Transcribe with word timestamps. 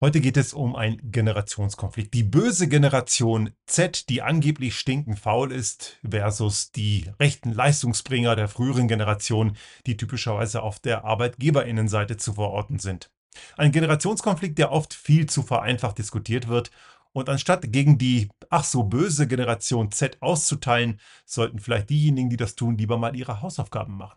Heute 0.00 0.20
geht 0.20 0.36
es 0.36 0.54
um 0.54 0.76
einen 0.76 1.10
Generationskonflikt. 1.10 2.14
Die 2.14 2.22
böse 2.22 2.68
Generation 2.68 3.50
Z, 3.66 4.08
die 4.08 4.22
angeblich 4.22 4.78
stinkend 4.78 5.18
faul 5.18 5.50
ist, 5.50 5.98
versus 6.08 6.70
die 6.70 7.10
rechten 7.18 7.52
Leistungsbringer 7.52 8.36
der 8.36 8.46
früheren 8.46 8.86
Generation, 8.86 9.56
die 9.86 9.96
typischerweise 9.96 10.62
auf 10.62 10.78
der 10.78 11.04
Arbeitgeberinnenseite 11.04 12.16
zu 12.16 12.34
verorten 12.34 12.78
sind. 12.78 13.10
Ein 13.56 13.72
Generationskonflikt, 13.72 14.56
der 14.58 14.70
oft 14.70 14.94
viel 14.94 15.28
zu 15.28 15.42
vereinfacht 15.42 15.98
diskutiert 15.98 16.46
wird. 16.46 16.70
Und 17.12 17.28
anstatt 17.28 17.72
gegen 17.72 17.98
die 17.98 18.28
ach 18.50 18.62
so 18.62 18.84
böse 18.84 19.26
Generation 19.26 19.90
Z 19.90 20.22
auszuteilen, 20.22 21.00
sollten 21.26 21.58
vielleicht 21.58 21.90
diejenigen, 21.90 22.30
die 22.30 22.36
das 22.36 22.54
tun, 22.54 22.78
lieber 22.78 22.98
mal 22.98 23.16
ihre 23.16 23.42
Hausaufgaben 23.42 23.96
machen. 23.96 24.16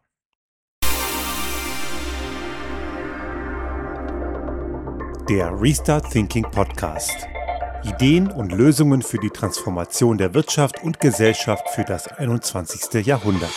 Der 5.32 5.50
Restart 5.62 6.12
Thinking 6.12 6.44
Podcast. 6.44 7.26
Ideen 7.86 8.30
und 8.30 8.52
Lösungen 8.52 9.02
für 9.02 9.18
die 9.18 9.30
Transformation 9.30 10.18
der 10.18 10.34
Wirtschaft 10.34 10.84
und 10.84 11.00
Gesellschaft 11.00 11.70
für 11.70 11.86
das 11.86 12.10
21. 12.10 13.06
Jahrhundert. 13.06 13.54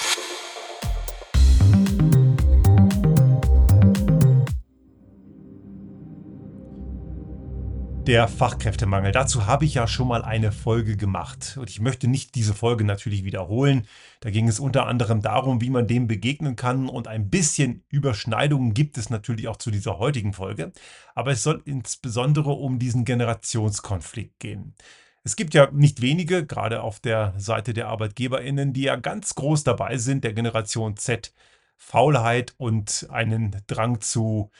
Der 8.06 8.28
Fachkräftemangel. 8.28 9.12
Dazu 9.12 9.46
habe 9.46 9.64
ich 9.64 9.74
ja 9.74 9.86
schon 9.86 10.08
mal 10.08 10.22
eine 10.22 10.52
Folge 10.52 10.94
gemacht. 10.98 11.56
Und 11.58 11.70
ich 11.70 11.80
möchte 11.80 12.06
nicht 12.06 12.34
diese 12.34 12.52
Folge 12.52 12.84
natürlich 12.84 13.24
wiederholen. 13.24 13.86
Da 14.20 14.28
ging 14.28 14.46
es 14.46 14.60
unter 14.60 14.86
anderem 14.86 15.22
darum, 15.22 15.62
wie 15.62 15.70
man 15.70 15.86
dem 15.86 16.06
begegnen 16.06 16.54
kann. 16.54 16.90
Und 16.90 17.08
ein 17.08 17.30
bisschen 17.30 17.82
Überschneidungen 17.88 18.74
gibt 18.74 18.98
es 18.98 19.08
natürlich 19.08 19.48
auch 19.48 19.56
zu 19.56 19.70
dieser 19.70 19.98
heutigen 19.98 20.34
Folge. 20.34 20.72
Aber 21.14 21.30
es 21.30 21.42
soll 21.42 21.62
insbesondere 21.64 22.50
um 22.50 22.78
diesen 22.78 23.06
Generationskonflikt 23.06 24.38
gehen. 24.38 24.74
Es 25.22 25.34
gibt 25.34 25.54
ja 25.54 25.70
nicht 25.70 26.02
wenige, 26.02 26.44
gerade 26.44 26.82
auf 26.82 27.00
der 27.00 27.32
Seite 27.38 27.72
der 27.72 27.88
ArbeitgeberInnen, 27.88 28.74
die 28.74 28.82
ja 28.82 28.96
ganz 28.96 29.34
groß 29.34 29.64
dabei 29.64 29.96
sind, 29.96 30.24
der 30.24 30.34
Generation 30.34 30.98
Z 30.98 31.32
Faulheit 31.76 32.54
und 32.56 33.06
einen 33.10 33.62
Drang 33.66 34.00
zu, 34.00 34.50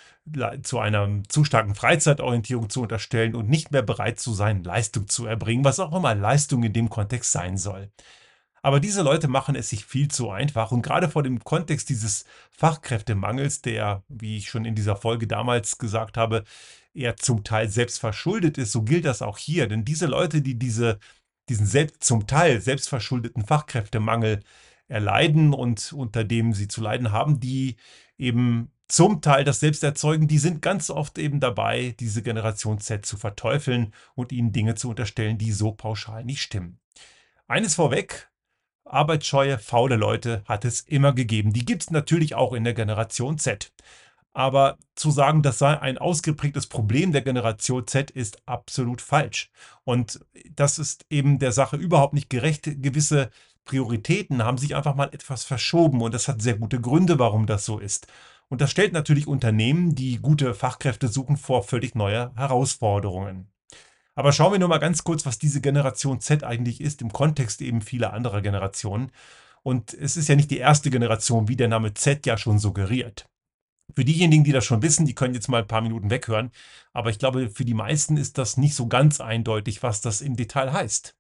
zu 0.63 0.79
einer 0.79 1.23
zu 1.29 1.45
starken 1.45 1.75
Freizeitorientierung 1.75 2.71
zu 2.71 2.83
unterstellen 2.83 3.35
und 3.35 3.49
nicht 3.49 3.73
mehr 3.73 3.83
bereit 3.83 4.21
zu 4.21 4.33
sein, 4.35 4.63
Leistung 4.65 5.09
zu 5.09 5.27
erbringen, 5.27 5.65
was 5.65 5.81
auch 5.81 5.97
immer 5.97 6.15
Leistung 6.15 6.63
in 6.65 6.73
dem 6.73 6.91
Kontext 6.91 7.33
sein 7.33 7.57
soll. 7.57 7.91
Aber 8.63 8.81
diese 8.81 9.03
Leute 9.03 9.29
machen 9.29 9.57
es 9.57 9.69
sich 9.69 9.85
viel 9.85 10.09
zu 10.09 10.31
einfach 10.31 10.73
und 10.73 10.81
gerade 10.81 11.11
vor 11.11 11.23
dem 11.23 11.45
Kontext 11.45 11.91
dieses 11.91 12.25
Fachkräftemangels, 12.51 13.61
der, 13.61 14.03
wie 14.09 14.39
ich 14.39 14.49
schon 14.49 14.65
in 14.65 14.75
dieser 14.75 14.97
Folge 14.97 15.27
damals 15.27 15.77
gesagt 15.77 16.17
habe, 16.17 16.45
eher 16.95 17.17
zum 17.17 17.45
Teil 17.45 17.69
selbst 17.69 17.99
verschuldet 18.01 18.57
ist, 18.57 18.73
so 18.73 18.83
gilt 18.83 19.05
das 19.05 19.21
auch 19.21 19.37
hier. 19.37 19.67
Denn 19.67 19.85
diese 19.85 20.07
Leute, 20.07 20.41
die 20.41 20.59
diese, 20.59 20.99
diesen 21.51 21.67
selbst, 21.67 22.05
zum 22.05 22.27
Teil 22.27 22.61
selbstverschuldeten 22.61 23.45
Fachkräftemangel 23.45 24.41
erleiden 24.89 25.55
und 25.55 25.93
unter 25.93 26.25
dem 26.25 26.53
sie 26.53 26.69
zu 26.69 26.81
leiden 26.81 27.13
haben, 27.13 27.41
die 27.41 27.77
eben 28.19 28.71
zum 28.87 29.23
Teil 29.23 29.45
das 29.45 29.61
selbst 29.61 29.83
erzeugen, 29.83 30.29
die 30.29 30.39
sind 30.39 30.61
ganz 30.63 30.91
oft 30.91 31.19
eben 31.19 31.41
dabei, 31.41 31.95
diese 31.99 32.23
Generation 32.23 32.79
Z 32.79 33.07
zu 33.07 33.17
verteufeln 33.17 33.95
und 34.15 34.31
ihnen 34.31 34.53
Dinge 34.53 34.75
zu 34.75 34.91
unterstellen, 34.91 35.39
die 35.39 35.53
so 35.53 35.73
pauschal 35.73 36.25
nicht 36.25 36.43
stimmen. 36.43 36.79
Eines 37.49 37.75
vorweg, 37.75 38.31
arbeitsscheue, 38.85 39.59
faule 39.59 39.97
Leute 39.97 40.43
hat 40.47 40.65
es 40.65 40.81
immer 40.81 41.13
gegeben. 41.15 41.53
Die 41.53 41.65
gibt 41.65 41.83
es 41.83 41.91
natürlich 41.91 42.35
auch 42.35 42.53
in 42.53 42.65
der 42.65 42.75
Generation 42.75 43.39
Z. 43.39 43.73
Aber 44.33 44.79
zu 44.97 45.11
sagen, 45.11 45.43
das 45.43 45.59
sei 45.59 45.79
ein 45.79 45.97
ausgeprägtes 45.97 46.67
Problem 46.67 47.13
der 47.13 47.23
Generation 47.23 47.87
Z, 47.87 48.11
ist 48.11 48.43
absolut 48.47 49.01
falsch. 49.01 49.51
Und 49.85 50.21
das 50.51 50.79
ist 50.79 51.07
eben 51.09 51.39
der 51.39 51.53
Sache 51.53 51.77
überhaupt 51.77 52.15
nicht 52.15 52.31
gerecht. 52.31 52.65
Gewisse 52.83 53.31
Prioritäten 53.65 54.45
haben 54.45 54.59
sich 54.59 54.77
einfach 54.77 54.95
mal 54.95 55.11
etwas 55.13 55.45
verschoben 55.45 56.03
und 56.03 56.15
das 56.15 56.29
hat 56.29 56.43
sehr 56.43 56.57
gute 56.57 56.81
Gründe, 56.81 57.19
warum 57.19 57.47
das 57.47 57.65
so 57.65 57.79
ist. 57.79 58.07
Und 58.49 58.61
das 58.61 58.71
stellt 58.71 58.93
natürlich 58.93 59.27
Unternehmen, 59.27 59.95
die 59.95 60.19
gute 60.19 60.55
Fachkräfte 60.55 61.09
suchen, 61.09 61.37
vor 61.37 61.63
völlig 61.63 61.95
neue 61.95 62.33
Herausforderungen. 62.37 63.49
Aber 64.15 64.33
schauen 64.33 64.53
wir 64.53 64.59
nur 64.59 64.69
mal 64.69 64.79
ganz 64.79 65.03
kurz, 65.03 65.27
was 65.27 65.39
diese 65.39 65.61
Generation 65.61 66.21
Z 66.21 66.45
eigentlich 66.45 66.81
ist, 66.81 67.03
im 67.03 67.13
Kontext 67.13 67.63
eben 67.63 67.81
vieler 67.81 68.13
anderer 68.13 68.43
Generationen. 68.43 69.11
Und 69.63 69.95
es 69.95 70.17
ist 70.17 70.29
ja 70.29 70.37
nicht 70.37 70.51
die 70.51 70.59
erste 70.59 70.91
Generation, 70.91 71.49
wie 71.49 71.57
der 71.57 71.69
Name 71.69 71.95
Z 71.95 72.27
ja 72.27 72.37
schon 72.37 72.59
suggeriert. 72.59 73.27
Für 73.95 74.05
diejenigen, 74.05 74.45
die 74.45 74.53
das 74.53 74.65
schon 74.65 74.83
wissen, 74.83 75.07
die 75.07 75.15
können 75.15 75.35
jetzt 75.35 75.49
mal 75.49 75.63
ein 75.63 75.69
paar 75.69 75.81
Minuten 75.81 76.11
weghören. 76.11 76.53
Aber 76.93 77.11
ich 77.11 77.19
glaube, 77.19 77.51
für 77.51 77.65
die 77.65 77.75
meisten 77.75 78.17
ist 78.17 78.39
das 78.39 78.57
nicht 78.57 78.75
so 78.75 78.87
ganz 78.87 79.21
eindeutig, 79.21 79.83
was 79.83 80.01
das 80.01 80.21
im 80.21 80.37
Detail 80.37 80.73
heißt. 80.73 81.17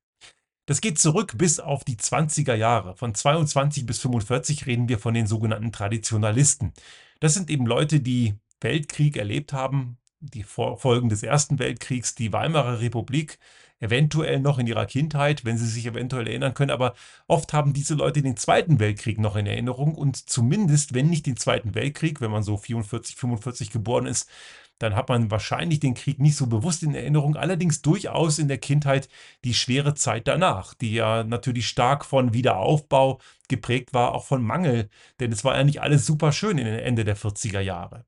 Das 0.66 0.80
geht 0.80 0.98
zurück 0.98 1.34
bis 1.36 1.60
auf 1.60 1.84
die 1.84 1.96
20er 1.96 2.54
Jahre. 2.54 2.96
Von 2.96 3.14
22 3.14 3.84
bis 3.84 3.98
45 4.00 4.66
reden 4.66 4.88
wir 4.88 4.98
von 4.98 5.12
den 5.12 5.26
sogenannten 5.26 5.72
Traditionalisten. 5.72 6.72
Das 7.20 7.34
sind 7.34 7.50
eben 7.50 7.66
Leute, 7.66 8.00
die 8.00 8.34
Weltkrieg 8.60 9.16
erlebt 9.16 9.52
haben, 9.52 9.98
die 10.20 10.42
Folgen 10.42 11.10
des 11.10 11.22
Ersten 11.22 11.58
Weltkriegs, 11.58 12.14
die 12.14 12.32
Weimarer 12.32 12.80
Republik, 12.80 13.38
eventuell 13.80 14.40
noch 14.40 14.58
in 14.58 14.66
ihrer 14.66 14.86
Kindheit, 14.86 15.44
wenn 15.44 15.58
sie 15.58 15.66
sich 15.66 15.84
eventuell 15.84 16.26
erinnern 16.26 16.54
können, 16.54 16.70
aber 16.70 16.94
oft 17.26 17.52
haben 17.52 17.74
diese 17.74 17.94
Leute 17.94 18.22
den 18.22 18.36
Zweiten 18.36 18.80
Weltkrieg 18.80 19.18
noch 19.18 19.36
in 19.36 19.46
Erinnerung 19.46 19.94
und 19.94 20.16
zumindest, 20.16 20.94
wenn 20.94 21.10
nicht 21.10 21.26
den 21.26 21.36
Zweiten 21.36 21.74
Weltkrieg, 21.74 22.20
wenn 22.22 22.30
man 22.30 22.42
so 22.42 22.56
44, 22.56 23.16
45 23.16 23.70
geboren 23.70 24.06
ist, 24.06 24.30
dann 24.78 24.96
hat 24.96 25.08
man 25.08 25.30
wahrscheinlich 25.30 25.80
den 25.80 25.94
Krieg 25.94 26.18
nicht 26.18 26.36
so 26.36 26.46
bewusst 26.46 26.82
in 26.82 26.94
Erinnerung, 26.94 27.36
allerdings 27.36 27.82
durchaus 27.82 28.38
in 28.38 28.48
der 28.48 28.58
Kindheit 28.58 29.08
die 29.44 29.54
schwere 29.54 29.94
Zeit 29.94 30.28
danach, 30.28 30.74
die 30.74 30.94
ja 30.94 31.24
natürlich 31.24 31.68
stark 31.68 32.04
von 32.04 32.34
Wiederaufbau 32.34 33.20
geprägt 33.48 33.94
war, 33.94 34.14
auch 34.14 34.24
von 34.24 34.42
Mangel, 34.42 34.88
denn 35.20 35.32
es 35.32 35.44
war 35.44 35.56
ja 35.56 35.64
nicht 35.64 35.80
alles 35.82 36.06
super 36.06 36.32
schön 36.32 36.58
in 36.58 36.66
den 36.66 36.78
Ende 36.78 37.04
der 37.04 37.16
40er 37.16 37.60
Jahre. 37.60 38.04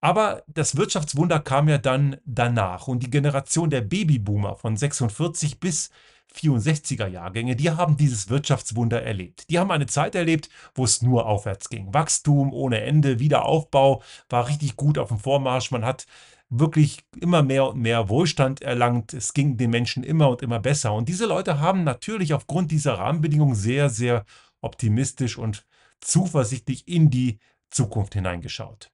Aber 0.00 0.44
das 0.46 0.76
Wirtschaftswunder 0.76 1.40
kam 1.40 1.68
ja 1.68 1.78
dann 1.78 2.18
danach. 2.24 2.86
Und 2.86 3.02
die 3.02 3.10
Generation 3.10 3.70
der 3.70 3.80
Babyboomer 3.80 4.54
von 4.56 4.76
46 4.76 5.58
bis 5.58 5.90
64er 6.36 7.06
Jahrgänge, 7.06 7.56
die 7.56 7.70
haben 7.70 7.96
dieses 7.96 8.28
Wirtschaftswunder 8.28 9.02
erlebt. 9.02 9.48
Die 9.50 9.58
haben 9.58 9.70
eine 9.70 9.86
Zeit 9.86 10.14
erlebt, 10.14 10.48
wo 10.74 10.84
es 10.84 11.02
nur 11.02 11.26
aufwärts 11.26 11.68
ging. 11.68 11.92
Wachstum 11.92 12.52
ohne 12.52 12.80
Ende, 12.80 13.18
Wiederaufbau 13.18 14.02
war 14.28 14.48
richtig 14.48 14.76
gut 14.76 14.98
auf 14.98 15.08
dem 15.08 15.18
Vormarsch. 15.18 15.70
Man 15.70 15.84
hat 15.84 16.06
wirklich 16.48 17.04
immer 17.20 17.42
mehr 17.42 17.68
und 17.68 17.80
mehr 17.80 18.08
Wohlstand 18.08 18.62
erlangt. 18.62 19.14
Es 19.14 19.34
ging 19.34 19.56
den 19.56 19.70
Menschen 19.70 20.04
immer 20.04 20.28
und 20.28 20.42
immer 20.42 20.60
besser. 20.60 20.92
Und 20.92 21.08
diese 21.08 21.26
Leute 21.26 21.60
haben 21.60 21.84
natürlich 21.84 22.34
aufgrund 22.34 22.70
dieser 22.70 22.94
Rahmenbedingungen 22.94 23.54
sehr, 23.54 23.90
sehr 23.90 24.24
optimistisch 24.60 25.38
und 25.38 25.66
zuversichtlich 26.00 26.86
in 26.86 27.10
die 27.10 27.38
Zukunft 27.70 28.14
hineingeschaut. 28.14 28.90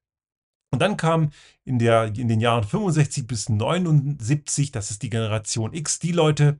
Und 0.70 0.80
dann 0.80 0.96
kam 0.96 1.30
in, 1.64 1.78
der, 1.78 2.06
in 2.16 2.28
den 2.28 2.40
Jahren 2.40 2.64
65 2.64 3.26
bis 3.26 3.48
79, 3.50 4.72
das 4.72 4.90
ist 4.90 5.02
die 5.02 5.10
Generation 5.10 5.74
X, 5.74 5.98
die 5.98 6.12
Leute, 6.12 6.58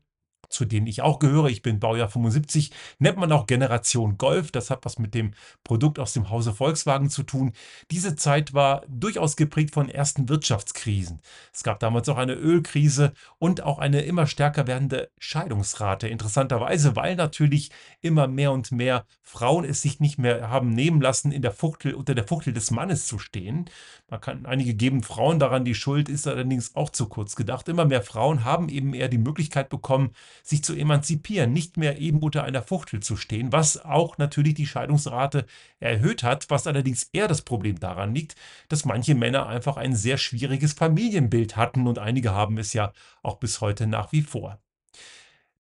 zu 0.53 0.65
denen 0.65 0.87
ich 0.87 1.03
auch 1.03 1.19
gehöre, 1.19 1.49
ich 1.49 1.63
bin 1.63 1.81
Baujahr 1.81 2.09
75, 2.09 2.71
nennt 2.99 3.19
man 3.19 3.33
auch 3.33 3.47
Generation 3.47 4.19
Golf. 4.19 4.51
Das 4.53 4.71
hat 4.71 4.85
was 4.85 4.99
mit 4.99 5.15
dem 5.15 5.33
Produkt 5.65 5.99
aus 5.99 6.13
dem 6.13 6.31
Hause 6.31 6.53
Volkswagen 6.53 7.11
zu 7.11 7.23
tun. 7.23 7.53
Diese 7.91 8.17
Zeit 8.17 8.55
war 8.55 8.83
durchaus 8.89 9.37
geprägt 9.37 9.75
von 9.75 9.89
ersten 9.89 10.29
Wirtschaftskrisen. 10.29 11.21
Es 11.53 11.63
gab 11.63 11.81
damals 11.81 12.09
auch 12.09 12.19
eine 12.19 12.35
Ölkrise 12.35 13.13
und 13.39 13.63
auch 13.63 13.79
eine 13.79 14.03
immer 14.03 14.27
stärker 14.27 14.67
werdende 14.67 15.11
Scheidungsrate. 15.19 16.09
Interessanterweise, 16.09 16.97
weil 16.97 17.17
natürlich 17.17 17.71
immer 18.01 18.29
mehr 18.29 18.53
und 18.53 18.73
mehr 18.73 19.07
Frauen 19.33 19.65
es 19.65 19.81
sich 19.81 19.99
nicht 19.99 20.19
mehr 20.19 20.51
haben 20.51 20.75
nehmen 20.75 21.01
lassen, 21.01 21.33
in 21.33 21.41
der 21.41 21.53
Fuchtel, 21.53 21.95
unter 21.95 22.15
der 22.15 22.27
Fuchtel 22.27 22.53
des 22.53 22.71
Mannes 22.71 23.07
zu 23.07 23.19
stehen. 23.19 23.71
Man 24.11 24.21
kann, 24.21 24.45
einige 24.45 24.75
geben 24.75 25.03
Frauen 25.03 25.39
daran 25.39 25.65
die 25.65 25.75
Schuld, 25.75 26.11
ist 26.11 26.27
allerdings 26.27 26.77
auch 26.77 26.91
zu 26.91 27.09
kurz 27.09 27.35
gedacht. 27.35 27.67
Immer 27.69 27.87
mehr 27.87 28.03
Frauen 28.03 28.45
haben 28.45 28.69
eben 28.69 28.93
eher 28.93 29.09
die 29.09 29.17
Möglichkeit 29.17 29.71
bekommen, 29.71 30.11
sich 30.43 30.65
zu 30.65 30.75
emanzipieren, 30.75 31.53
nicht 31.53 31.77
mehr 31.77 31.99
eben 31.99 32.19
unter 32.21 32.45
einer 32.45 32.63
Fuchtel 32.63 33.01
zu 33.01 33.17
stehen, 33.17 33.53
was 33.53 33.83
auch 33.85 34.19
natürlich 34.19 34.55
die 34.55 34.67
Scheidungsrate 34.67 35.47
erhöht 35.81 36.23
hat, 36.23 36.51
was 36.51 36.67
allerdings 36.67 37.09
eher 37.13 37.29
das 37.29 37.43
Problem 37.43 37.79
daran 37.79 38.15
liegt, 38.15 38.37
dass 38.69 38.85
manche 38.85 39.15
Männer 39.15 39.47
einfach 39.47 39.77
ein 39.77 39.95
sehr 39.95 40.19
schwieriges 40.19 40.73
Familienbild 40.73 41.57
hatten 41.57 41.87
und 41.87 41.99
einige 41.99 42.33
haben 42.33 42.59
es 42.59 42.73
ja 42.73 42.93
auch 43.23 43.37
bis 43.37 43.61
heute 43.61 43.87
nach 43.87 44.13
wie 44.13 44.23
vor. 44.23 44.59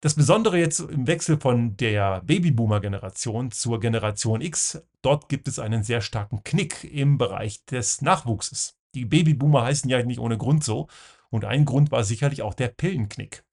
Das 0.03 0.15
Besondere 0.15 0.57
jetzt 0.57 0.79
im 0.79 1.05
Wechsel 1.05 1.39
von 1.39 1.77
der 1.77 2.21
Babyboomer-Generation 2.21 3.51
zur 3.51 3.79
Generation 3.79 4.41
X, 4.41 4.81
dort 5.03 5.29
gibt 5.29 5.47
es 5.47 5.59
einen 5.59 5.83
sehr 5.83 6.01
starken 6.01 6.43
Knick 6.43 6.83
im 6.83 7.19
Bereich 7.19 7.63
des 7.65 8.01
Nachwuchses. 8.01 8.79
Die 8.95 9.05
Babyboomer 9.05 9.61
heißen 9.61 9.87
ja 9.91 10.01
nicht 10.01 10.19
ohne 10.19 10.39
Grund 10.39 10.63
so 10.63 10.87
und 11.29 11.45
ein 11.45 11.65
Grund 11.65 11.91
war 11.91 12.03
sicherlich 12.03 12.41
auch 12.41 12.55
der 12.55 12.69
Pillenknick. 12.69 13.43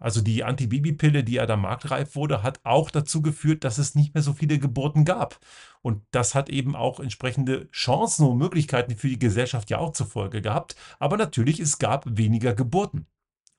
Also 0.00 0.22
die 0.22 0.42
Antibabypille, 0.42 1.22
die 1.22 1.34
ja 1.34 1.46
da 1.46 1.56
marktreif 1.56 2.16
wurde, 2.16 2.42
hat 2.42 2.60
auch 2.64 2.90
dazu 2.90 3.20
geführt, 3.20 3.64
dass 3.64 3.78
es 3.78 3.94
nicht 3.94 4.14
mehr 4.14 4.22
so 4.22 4.32
viele 4.32 4.58
Geburten 4.58 5.04
gab. 5.04 5.38
Und 5.82 6.02
das 6.10 6.34
hat 6.34 6.48
eben 6.48 6.74
auch 6.74 7.00
entsprechende 7.00 7.70
Chancen 7.70 8.26
und 8.26 8.38
Möglichkeiten 8.38 8.96
für 8.96 9.08
die 9.08 9.18
Gesellschaft 9.18 9.70
ja 9.70 9.78
auch 9.78 9.92
zur 9.92 10.06
Folge 10.06 10.40
gehabt. 10.42 10.74
Aber 10.98 11.18
natürlich, 11.18 11.60
es 11.60 11.78
gab 11.78 12.04
weniger 12.06 12.54
Geburten. 12.54 13.06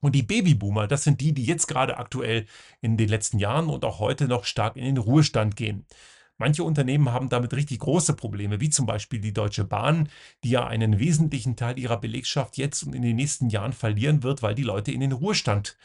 Und 0.01 0.15
die 0.15 0.23
Babyboomer, 0.23 0.87
das 0.87 1.03
sind 1.03 1.21
die, 1.21 1.31
die 1.31 1.45
jetzt 1.45 1.67
gerade 1.67 1.97
aktuell 1.97 2.47
in 2.81 2.97
den 2.97 3.07
letzten 3.07 3.37
Jahren 3.37 3.69
und 3.69 3.85
auch 3.85 3.99
heute 3.99 4.27
noch 4.27 4.45
stark 4.45 4.75
in 4.77 4.83
den 4.83 4.97
Ruhestand 4.97 5.55
gehen. 5.55 5.85
Manche 6.39 6.63
Unternehmen 6.63 7.13
haben 7.13 7.29
damit 7.29 7.53
richtig 7.53 7.77
große 7.77 8.15
Probleme, 8.15 8.59
wie 8.59 8.71
zum 8.71 8.87
Beispiel 8.87 9.19
die 9.19 9.31
Deutsche 9.31 9.63
Bahn, 9.63 10.09
die 10.43 10.49
ja 10.49 10.65
einen 10.65 10.97
wesentlichen 10.97 11.55
Teil 11.55 11.77
ihrer 11.77 12.01
Belegschaft 12.01 12.57
jetzt 12.57 12.81
und 12.81 12.95
in 12.95 13.03
den 13.03 13.15
nächsten 13.15 13.49
Jahren 13.49 13.73
verlieren 13.73 14.23
wird, 14.23 14.41
weil 14.41 14.55
die 14.55 14.63
Leute 14.63 14.91
in 14.91 15.01
den 15.01 15.11
Ruhestand, 15.11 15.77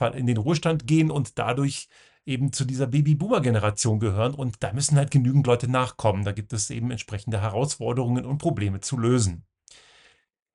in 0.00 0.26
den 0.26 0.36
Ruhestand 0.36 0.86
gehen 0.86 1.10
und 1.10 1.38
dadurch 1.38 1.88
eben 2.26 2.52
zu 2.52 2.64
dieser 2.64 2.86
Babyboomer-Generation 2.86 4.00
gehören. 4.00 4.34
Und 4.34 4.56
da 4.60 4.72
müssen 4.72 4.96
halt 4.96 5.10
genügend 5.10 5.46
Leute 5.46 5.68
nachkommen. 5.68 6.24
Da 6.24 6.32
gibt 6.32 6.52
es 6.52 6.70
eben 6.70 6.90
entsprechende 6.90 7.40
Herausforderungen 7.40 8.26
und 8.26 8.38
Probleme 8.38 8.80
zu 8.80 8.98
lösen. 8.98 9.44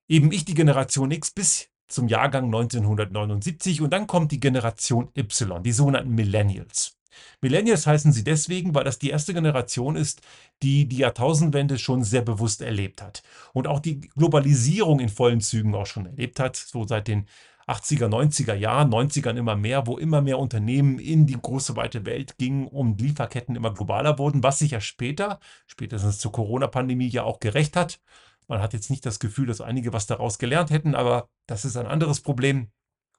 Eben 0.08 0.30
ich 0.32 0.44
die 0.44 0.54
Generation 0.54 1.10
X 1.10 1.30
bis 1.30 1.68
zum 1.88 2.08
Jahrgang 2.08 2.46
1979 2.46 3.80
und 3.80 3.92
dann 3.92 4.06
kommt 4.06 4.32
die 4.32 4.40
Generation 4.40 5.10
Y, 5.16 5.62
die 5.62 5.72
sogenannten 5.72 6.14
Millennials. 6.14 6.98
Millennials 7.40 7.86
heißen 7.86 8.12
sie 8.12 8.24
deswegen, 8.24 8.74
weil 8.74 8.84
das 8.84 8.98
die 8.98 9.10
erste 9.10 9.34
Generation 9.34 9.96
ist, 9.96 10.22
die 10.62 10.86
die 10.88 10.98
Jahrtausendwende 10.98 11.78
schon 11.78 12.04
sehr 12.04 12.22
bewusst 12.22 12.62
erlebt 12.62 13.02
hat 13.02 13.22
und 13.52 13.66
auch 13.66 13.80
die 13.80 14.00
Globalisierung 14.00 15.00
in 15.00 15.10
vollen 15.10 15.40
Zügen 15.40 15.74
auch 15.74 15.86
schon 15.86 16.06
erlebt 16.06 16.40
hat, 16.40 16.56
so 16.56 16.86
seit 16.86 17.08
den 17.08 17.26
80er, 17.66 18.08
90er 18.08 18.54
Jahren, 18.54 18.90
90ern 18.92 19.36
immer 19.36 19.56
mehr, 19.56 19.86
wo 19.86 19.98
immer 19.98 20.20
mehr 20.20 20.38
Unternehmen 20.38 20.98
in 20.98 21.26
die 21.26 21.40
große 21.40 21.76
weite 21.76 22.04
Welt 22.04 22.36
gingen 22.38 22.66
und 22.66 23.00
Lieferketten 23.00 23.56
immer 23.56 23.72
globaler 23.72 24.18
wurden, 24.18 24.42
was 24.42 24.58
sich 24.58 24.72
ja 24.72 24.80
später, 24.80 25.38
spätestens 25.66 26.18
zur 26.18 26.32
Corona-Pandemie 26.32 27.08
ja 27.08 27.22
auch 27.24 27.40
gerecht 27.40 27.76
hat. 27.76 28.00
Man 28.48 28.60
hat 28.60 28.72
jetzt 28.72 28.90
nicht 28.90 29.06
das 29.06 29.18
Gefühl, 29.18 29.46
dass 29.46 29.60
einige 29.60 29.92
was 29.92 30.06
daraus 30.06 30.38
gelernt 30.38 30.70
hätten, 30.70 30.94
aber 30.94 31.28
das 31.46 31.64
ist 31.64 31.76
ein 31.76 31.86
anderes 31.86 32.20
Problem. 32.20 32.70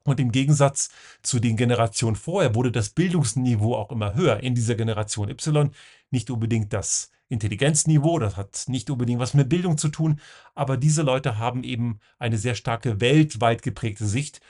Und 0.05 0.19
im 0.19 0.31
Gegensatz 0.31 0.89
zu 1.21 1.39
den 1.39 1.55
Generationen 1.55 2.17
vorher 2.17 2.55
wurde 2.55 2.71
das 2.71 2.89
Bildungsniveau 2.89 3.75
auch 3.75 3.91
immer 3.91 4.15
höher 4.15 4.41
in 4.41 4.53
dieser 4.53 4.75
Generation 4.75 5.29
Y. 5.29 5.71
Nicht 6.11 6.29
unbedingt 6.29 6.73
das 6.73 7.09
Intelligenzniveau, 7.29 8.19
das 8.19 8.37
hat 8.37 8.65
nicht 8.67 8.89
unbedingt 8.89 9.19
was 9.19 9.33
mit 9.33 9.49
Bildung 9.49 9.77
zu 9.77 9.89
tun, 9.89 10.19
aber 10.55 10.77
diese 10.77 11.01
Leute 11.01 11.37
haben 11.37 11.63
eben 11.63 11.99
eine 12.19 12.37
sehr 12.37 12.55
starke 12.55 13.01
weltweit 13.01 13.61
geprägte 13.61 14.05
Sicht, 14.05 14.41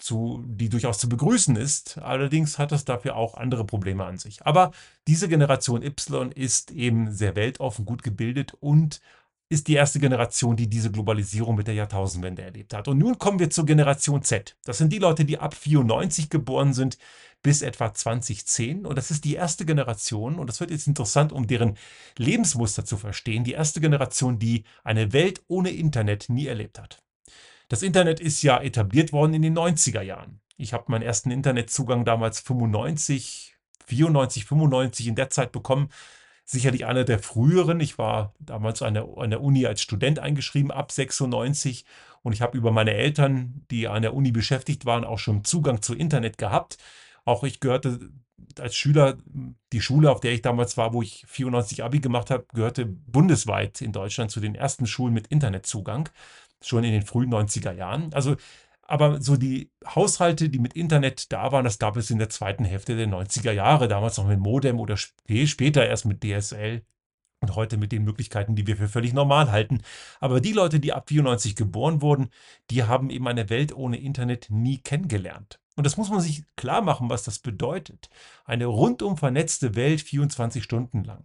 zu, 0.00 0.42
die 0.46 0.68
durchaus 0.68 0.98
zu 0.98 1.08
begrüßen 1.08 1.56
ist. 1.56 1.98
Allerdings 1.98 2.58
hat 2.58 2.72
es 2.72 2.84
dafür 2.84 3.16
auch 3.16 3.34
andere 3.34 3.64
Probleme 3.64 4.04
an 4.04 4.18
sich. 4.18 4.44
Aber 4.44 4.72
diese 5.06 5.28
Generation 5.28 5.82
Y 5.82 6.32
ist 6.32 6.70
eben 6.70 7.12
sehr 7.12 7.36
weltoffen, 7.36 7.84
gut 7.84 8.02
gebildet 8.02 8.54
und 8.60 9.00
ist 9.50 9.66
die 9.66 9.74
erste 9.74 9.98
Generation, 9.98 10.56
die 10.56 10.68
diese 10.68 10.92
Globalisierung 10.92 11.56
mit 11.56 11.66
der 11.66 11.74
Jahrtausendwende 11.74 12.42
erlebt 12.42 12.72
hat. 12.72 12.86
Und 12.86 12.98
nun 12.98 13.18
kommen 13.18 13.40
wir 13.40 13.50
zur 13.50 13.66
Generation 13.66 14.22
Z. 14.22 14.56
Das 14.64 14.78
sind 14.78 14.92
die 14.92 15.00
Leute, 15.00 15.24
die 15.24 15.38
ab 15.38 15.54
94 15.54 16.30
geboren 16.30 16.72
sind 16.72 16.98
bis 17.42 17.60
etwa 17.60 17.92
2010. 17.92 18.86
Und 18.86 18.96
das 18.96 19.10
ist 19.10 19.24
die 19.24 19.34
erste 19.34 19.66
Generation, 19.66 20.38
und 20.38 20.46
das 20.46 20.60
wird 20.60 20.70
jetzt 20.70 20.86
interessant, 20.86 21.32
um 21.32 21.48
deren 21.48 21.76
Lebensmuster 22.16 22.84
zu 22.84 22.96
verstehen, 22.96 23.42
die 23.42 23.52
erste 23.52 23.80
Generation, 23.80 24.38
die 24.38 24.64
eine 24.84 25.12
Welt 25.12 25.42
ohne 25.48 25.70
Internet 25.70 26.28
nie 26.28 26.46
erlebt 26.46 26.78
hat. 26.78 27.02
Das 27.68 27.82
Internet 27.82 28.20
ist 28.20 28.42
ja 28.42 28.60
etabliert 28.60 29.12
worden 29.12 29.34
in 29.34 29.42
den 29.42 29.58
90er 29.58 30.02
Jahren. 30.02 30.40
Ich 30.58 30.72
habe 30.72 30.84
meinen 30.88 31.02
ersten 31.02 31.32
Internetzugang 31.32 32.04
damals 32.04 32.38
95, 32.38 33.56
94, 33.86 34.44
95 34.44 35.08
in 35.08 35.16
der 35.16 35.30
Zeit 35.30 35.50
bekommen, 35.50 35.88
sicherlich 36.50 36.84
einer 36.86 37.04
der 37.04 37.18
früheren. 37.18 37.80
Ich 37.80 37.96
war 37.98 38.34
damals 38.40 38.82
an 38.82 38.94
der, 38.94 39.06
an 39.16 39.30
der 39.30 39.40
Uni 39.40 39.66
als 39.66 39.82
Student 39.82 40.18
eingeschrieben, 40.18 40.70
ab 40.70 40.90
96. 40.90 41.84
Und 42.22 42.32
ich 42.32 42.42
habe 42.42 42.58
über 42.58 42.72
meine 42.72 42.92
Eltern, 42.92 43.64
die 43.70 43.88
an 43.88 44.02
der 44.02 44.14
Uni 44.14 44.32
beschäftigt 44.32 44.84
waren, 44.84 45.04
auch 45.04 45.18
schon 45.18 45.44
Zugang 45.44 45.80
zu 45.80 45.94
Internet 45.94 46.38
gehabt. 46.38 46.78
Auch 47.24 47.44
ich 47.44 47.60
gehörte 47.60 48.10
als 48.58 48.74
Schüler, 48.74 49.18
die 49.72 49.80
Schule, 49.80 50.10
auf 50.10 50.20
der 50.20 50.32
ich 50.32 50.42
damals 50.42 50.76
war, 50.76 50.92
wo 50.92 51.02
ich 51.02 51.24
94 51.28 51.84
Abi 51.84 52.00
gemacht 52.00 52.30
habe, 52.30 52.46
gehörte 52.52 52.84
bundesweit 52.86 53.80
in 53.80 53.92
Deutschland 53.92 54.30
zu 54.30 54.40
den 54.40 54.54
ersten 54.54 54.86
Schulen 54.86 55.14
mit 55.14 55.28
Internetzugang, 55.28 56.08
schon 56.60 56.82
in 56.84 56.92
den 56.92 57.02
frühen 57.02 57.32
90er 57.32 57.72
Jahren. 57.72 58.12
Also 58.12 58.36
aber 58.90 59.22
so 59.22 59.36
die 59.36 59.70
Haushalte, 59.86 60.48
die 60.48 60.58
mit 60.58 60.74
Internet 60.74 61.30
da 61.32 61.52
waren, 61.52 61.64
das 61.64 61.78
gab 61.78 61.96
es 61.96 62.10
in 62.10 62.18
der 62.18 62.28
zweiten 62.28 62.64
Hälfte 62.64 62.96
der 62.96 63.06
90er 63.06 63.52
Jahre, 63.52 63.86
damals 63.86 64.16
noch 64.16 64.26
mit 64.26 64.40
Modem 64.40 64.80
oder 64.80 64.96
später 64.96 65.86
erst 65.86 66.06
mit 66.06 66.24
DSL 66.24 66.82
und 67.40 67.54
heute 67.54 67.76
mit 67.76 67.92
den 67.92 68.02
Möglichkeiten, 68.02 68.56
die 68.56 68.66
wir 68.66 68.76
für 68.76 68.88
völlig 68.88 69.12
normal 69.12 69.52
halten. 69.52 69.82
Aber 70.18 70.40
die 70.40 70.52
Leute, 70.52 70.80
die 70.80 70.92
ab 70.92 71.08
94 71.08 71.54
geboren 71.54 72.02
wurden, 72.02 72.30
die 72.70 72.82
haben 72.82 73.10
eben 73.10 73.28
eine 73.28 73.48
Welt 73.48 73.72
ohne 73.72 73.96
Internet 73.96 74.48
nie 74.50 74.78
kennengelernt. 74.78 75.60
Und 75.76 75.84
das 75.84 75.96
muss 75.96 76.10
man 76.10 76.20
sich 76.20 76.42
klar 76.56 76.82
machen, 76.82 77.08
was 77.08 77.22
das 77.22 77.38
bedeutet. 77.38 78.10
Eine 78.44 78.66
rundum 78.66 79.16
vernetzte 79.16 79.76
Welt 79.76 80.00
24 80.00 80.64
Stunden 80.64 81.04
lang. 81.04 81.24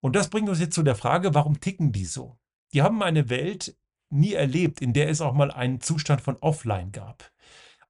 Und 0.00 0.16
das 0.16 0.28
bringt 0.28 0.50
uns 0.50 0.60
jetzt 0.60 0.74
zu 0.74 0.82
der 0.82 0.96
Frage, 0.96 1.34
warum 1.34 1.60
ticken 1.60 1.92
die 1.92 2.04
so? 2.04 2.38
Die 2.74 2.82
haben 2.82 3.02
eine 3.02 3.30
Welt, 3.30 3.74
nie 4.14 4.34
erlebt, 4.34 4.80
in 4.80 4.92
der 4.92 5.08
es 5.08 5.20
auch 5.20 5.34
mal 5.34 5.50
einen 5.50 5.80
Zustand 5.80 6.20
von 6.20 6.36
Offline 6.40 6.92
gab. 6.92 7.30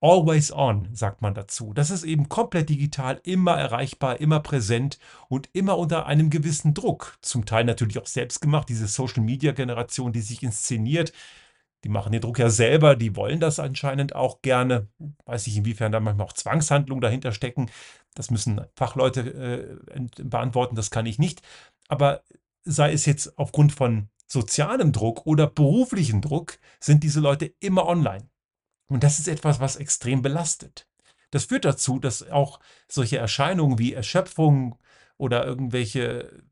Always 0.00 0.52
on, 0.52 0.88
sagt 0.92 1.22
man 1.22 1.34
dazu. 1.34 1.72
Das 1.72 1.90
ist 1.90 2.04
eben 2.04 2.28
komplett 2.28 2.68
digital, 2.68 3.20
immer 3.24 3.54
erreichbar, 3.54 4.20
immer 4.20 4.40
präsent 4.40 4.98
und 5.28 5.48
immer 5.54 5.78
unter 5.78 6.04
einem 6.04 6.28
gewissen 6.28 6.74
Druck. 6.74 7.16
Zum 7.22 7.46
Teil 7.46 7.64
natürlich 7.64 7.98
auch 7.98 8.06
selbst 8.06 8.40
gemacht, 8.42 8.68
diese 8.68 8.86
Social-Media-Generation, 8.86 10.12
die 10.12 10.20
sich 10.20 10.42
inszeniert. 10.42 11.14
Die 11.84 11.88
machen 11.88 12.12
den 12.12 12.20
Druck 12.20 12.38
ja 12.38 12.50
selber, 12.50 12.96
die 12.96 13.16
wollen 13.16 13.40
das 13.40 13.58
anscheinend 13.58 14.14
auch 14.14 14.42
gerne. 14.42 14.88
Weiß 15.24 15.46
ich, 15.46 15.56
inwiefern 15.56 15.92
da 15.92 16.00
manchmal 16.00 16.26
auch 16.26 16.32
Zwangshandlungen 16.34 17.00
dahinter 17.00 17.32
stecken. 17.32 17.70
Das 18.14 18.30
müssen 18.30 18.60
Fachleute 18.74 19.78
äh, 19.90 20.22
beantworten, 20.22 20.76
das 20.76 20.90
kann 20.90 21.06
ich 21.06 21.18
nicht. 21.18 21.40
Aber 21.88 22.22
sei 22.64 22.92
es 22.92 23.06
jetzt 23.06 23.38
aufgrund 23.38 23.72
von 23.72 24.08
sozialem 24.26 24.92
Druck 24.92 25.26
oder 25.26 25.46
beruflichen 25.46 26.20
Druck 26.20 26.58
sind 26.80 27.02
diese 27.02 27.20
Leute 27.20 27.54
immer 27.60 27.86
online. 27.86 28.28
Und 28.86 29.04
das 29.04 29.18
ist 29.18 29.28
etwas, 29.28 29.60
was 29.60 29.76
extrem 29.76 30.22
belastet. 30.22 30.88
Das 31.30 31.46
führt 31.46 31.64
dazu, 31.64 31.98
dass 31.98 32.28
auch 32.30 32.60
solche 32.88 33.18
Erscheinungen 33.18 33.78
wie 33.78 33.92
Erschöpfung 33.92 34.78
oder 35.16 35.44
irgendwelche 35.44 36.44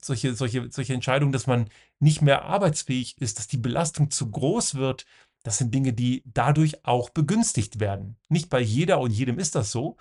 solche, 0.00 0.34
solche, 0.34 0.70
solche 0.70 0.94
Entscheidungen, 0.94 1.32
dass 1.32 1.46
man 1.46 1.68
nicht 1.98 2.22
mehr 2.22 2.44
arbeitsfähig 2.44 3.20
ist, 3.20 3.38
dass 3.38 3.48
die 3.48 3.56
Belastung 3.56 4.10
zu 4.10 4.30
groß 4.30 4.76
wird, 4.76 5.06
das 5.42 5.58
sind 5.58 5.74
Dinge, 5.74 5.92
die 5.92 6.22
dadurch 6.26 6.84
auch 6.84 7.10
begünstigt 7.10 7.78
werden. 7.78 8.16
Nicht 8.28 8.50
bei 8.50 8.60
jeder 8.60 8.98
und 9.00 9.12
jedem 9.12 9.38
ist 9.38 9.54
das 9.54 9.70
so, 9.70 9.96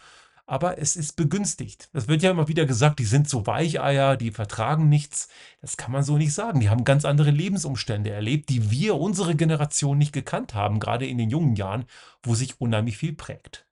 aber 0.48 0.78
es 0.78 0.96
ist 0.96 1.14
begünstigt. 1.16 1.90
Es 1.94 2.08
wird 2.08 2.22
ja 2.22 2.32
immer 2.32 2.48
wieder 2.48 2.66
gesagt, 2.66 3.00
die 3.00 3.06
sind 3.06 3.30
so 3.30 3.48
Weicheier, 3.48 4.18
die 4.18 4.32
vertragen 4.32 4.90
nichts. 4.90 5.28
Das 5.62 5.78
kann 5.78 5.92
man 5.92 6.04
so 6.04 6.18
nicht 6.18 6.34
sagen. 6.34 6.60
Die 6.60 6.70
haben 6.70 6.84
ganz 6.84 7.06
andere 7.06 7.32
Lebensumstände 7.32 8.12
erlebt, 8.12 8.50
die 8.50 8.70
wir, 8.70 8.96
unsere 8.96 9.36
Generation, 9.36 9.98
nicht 9.98 10.14
gekannt 10.14 10.54
haben, 10.54 10.80
gerade 10.80 11.08
in 11.08 11.18
den 11.18 11.30
jungen 11.30 11.56
Jahren, 11.56 11.86
wo 12.24 12.36
sich 12.36 12.62
unheimlich 12.62 12.98
viel 12.98 13.14
prägt. 13.14 13.66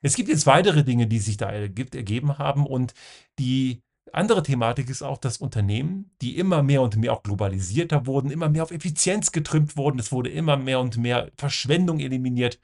Es 0.00 0.16
gibt 0.16 0.28
jetzt 0.28 0.46
weitere 0.46 0.82
Dinge, 0.84 1.06
die 1.06 1.18
sich 1.20 1.36
da 1.36 1.50
ergeben 1.50 2.38
haben 2.38 2.66
und 2.66 2.94
die 3.38 3.82
andere 4.12 4.42
Thematik 4.42 4.90
ist 4.90 5.02
auch, 5.02 5.18
dass 5.18 5.38
Unternehmen, 5.38 6.10
die 6.20 6.36
immer 6.36 6.62
mehr 6.62 6.82
und 6.82 6.96
mehr 6.96 7.12
auch 7.12 7.22
globalisierter 7.22 8.06
wurden, 8.06 8.30
immer 8.30 8.48
mehr 8.48 8.62
auf 8.62 8.72
Effizienz 8.72 9.32
getrimmt 9.32 9.76
wurden, 9.76 9.98
es 9.98 10.12
wurde 10.12 10.30
immer 10.30 10.56
mehr 10.56 10.80
und 10.80 10.98
mehr 10.98 11.30
Verschwendung 11.38 12.00
eliminiert. 12.00 12.60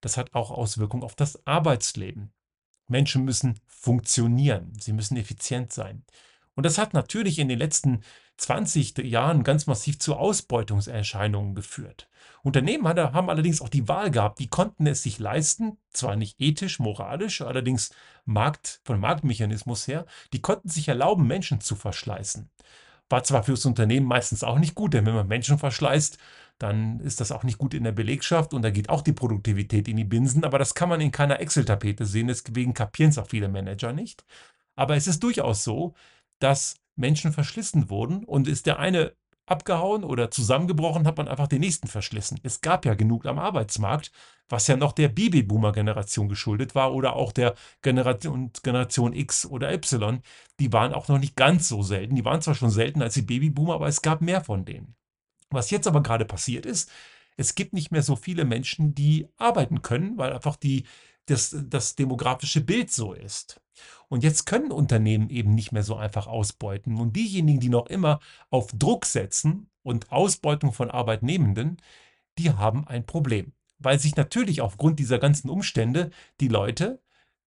Das 0.00 0.16
hat 0.16 0.34
auch 0.34 0.50
Auswirkungen 0.50 1.04
auf 1.04 1.14
das 1.14 1.46
Arbeitsleben. 1.46 2.32
Menschen 2.88 3.24
müssen 3.24 3.60
funktionieren, 3.66 4.72
sie 4.80 4.92
müssen 4.92 5.16
effizient 5.16 5.72
sein. 5.72 6.04
Und 6.54 6.66
das 6.66 6.78
hat 6.78 6.92
natürlich 6.92 7.38
in 7.38 7.48
den 7.48 7.58
letzten 7.58 8.00
20 8.38 8.98
Jahren 8.98 9.44
ganz 9.44 9.66
massiv 9.66 9.98
zu 9.98 10.16
Ausbeutungserscheinungen 10.16 11.54
geführt. 11.54 12.08
Unternehmen 12.42 12.86
haben 12.88 13.30
allerdings 13.30 13.60
auch 13.60 13.68
die 13.68 13.88
Wahl 13.88 14.10
gehabt, 14.10 14.38
die 14.38 14.48
konnten 14.48 14.86
es 14.86 15.02
sich 15.02 15.18
leisten, 15.18 15.76
zwar 15.90 16.16
nicht 16.16 16.40
ethisch, 16.40 16.78
moralisch, 16.78 17.42
allerdings 17.42 17.90
Markt, 18.24 18.80
von 18.84 19.00
Marktmechanismus 19.00 19.86
her, 19.86 20.06
die 20.32 20.40
konnten 20.40 20.68
sich 20.68 20.88
erlauben, 20.88 21.26
Menschen 21.26 21.60
zu 21.60 21.76
verschleißen. 21.76 22.48
War 23.08 23.24
zwar 23.24 23.42
fürs 23.42 23.64
Unternehmen 23.64 24.06
meistens 24.06 24.44
auch 24.44 24.58
nicht 24.58 24.74
gut, 24.74 24.94
denn 24.94 25.06
wenn 25.06 25.14
man 25.14 25.28
Menschen 25.28 25.58
verschleißt, 25.58 26.18
dann 26.58 27.00
ist 27.00 27.20
das 27.20 27.32
auch 27.32 27.44
nicht 27.44 27.58
gut 27.58 27.74
in 27.74 27.84
der 27.84 27.92
Belegschaft 27.92 28.52
und 28.54 28.62
da 28.62 28.70
geht 28.70 28.88
auch 28.88 29.02
die 29.02 29.12
Produktivität 29.12 29.88
in 29.88 29.96
die 29.96 30.04
Binsen, 30.04 30.44
aber 30.44 30.58
das 30.58 30.74
kann 30.74 30.88
man 30.88 31.00
in 31.00 31.12
keiner 31.12 31.40
Excel-Tapete 31.40 32.04
sehen, 32.04 32.28
deswegen 32.28 32.74
kapieren 32.74 33.10
es 33.10 33.18
auch 33.18 33.28
viele 33.28 33.48
Manager 33.48 33.92
nicht. 33.92 34.24
Aber 34.76 34.96
es 34.96 35.06
ist 35.06 35.22
durchaus 35.22 35.64
so, 35.64 35.94
dass 36.40 36.76
Menschen 36.96 37.32
verschlissen 37.32 37.90
wurden 37.90 38.24
und 38.24 38.48
ist 38.48 38.66
der 38.66 38.78
eine 38.78 39.12
abgehauen 39.46 40.04
oder 40.04 40.30
zusammengebrochen, 40.30 41.06
hat 41.06 41.16
man 41.16 41.28
einfach 41.28 41.48
den 41.48 41.60
nächsten 41.60 41.88
verschlissen. 41.88 42.38
Es 42.42 42.60
gab 42.60 42.84
ja 42.84 42.94
genug 42.94 43.26
am 43.26 43.38
Arbeitsmarkt, 43.38 44.12
was 44.48 44.66
ja 44.66 44.76
noch 44.76 44.92
der 44.92 45.08
Babyboomer-Generation 45.08 46.28
geschuldet 46.28 46.74
war 46.74 46.94
oder 46.94 47.14
auch 47.16 47.32
der 47.32 47.54
Generation, 47.82 48.50
Generation 48.62 49.12
X 49.12 49.46
oder 49.46 49.72
Y. 49.72 50.22
Die 50.60 50.72
waren 50.72 50.94
auch 50.94 51.08
noch 51.08 51.18
nicht 51.18 51.36
ganz 51.36 51.68
so 51.68 51.82
selten. 51.82 52.14
Die 52.14 52.24
waren 52.24 52.42
zwar 52.42 52.54
schon 52.54 52.70
selten 52.70 53.02
als 53.02 53.14
die 53.14 53.22
Babyboomer, 53.22 53.74
aber 53.74 53.88
es 53.88 54.02
gab 54.02 54.20
mehr 54.20 54.42
von 54.42 54.64
denen. 54.64 54.97
Was 55.50 55.70
jetzt 55.70 55.86
aber 55.86 56.02
gerade 56.02 56.24
passiert 56.24 56.66
ist, 56.66 56.90
es 57.36 57.54
gibt 57.54 57.72
nicht 57.72 57.92
mehr 57.92 58.02
so 58.02 58.16
viele 58.16 58.44
Menschen, 58.44 58.94
die 58.94 59.28
arbeiten 59.36 59.82
können, 59.82 60.18
weil 60.18 60.32
einfach 60.32 60.56
die, 60.56 60.84
das, 61.26 61.56
das 61.68 61.94
demografische 61.94 62.60
Bild 62.60 62.90
so 62.90 63.12
ist. 63.12 63.60
Und 64.08 64.24
jetzt 64.24 64.44
können 64.44 64.72
Unternehmen 64.72 65.30
eben 65.30 65.54
nicht 65.54 65.70
mehr 65.70 65.84
so 65.84 65.96
einfach 65.96 66.26
ausbeuten. 66.26 66.96
Und 66.98 67.14
diejenigen, 67.14 67.60
die 67.60 67.68
noch 67.68 67.86
immer 67.86 68.18
auf 68.50 68.72
Druck 68.72 69.06
setzen 69.06 69.70
und 69.82 70.10
Ausbeutung 70.10 70.72
von 70.72 70.90
Arbeitnehmenden, 70.90 71.76
die 72.38 72.50
haben 72.50 72.86
ein 72.88 73.06
Problem. 73.06 73.52
Weil 73.78 74.00
sich 74.00 74.16
natürlich 74.16 74.60
aufgrund 74.60 74.98
dieser 74.98 75.18
ganzen 75.18 75.48
Umstände 75.48 76.10
die 76.40 76.48
Leute 76.48 77.00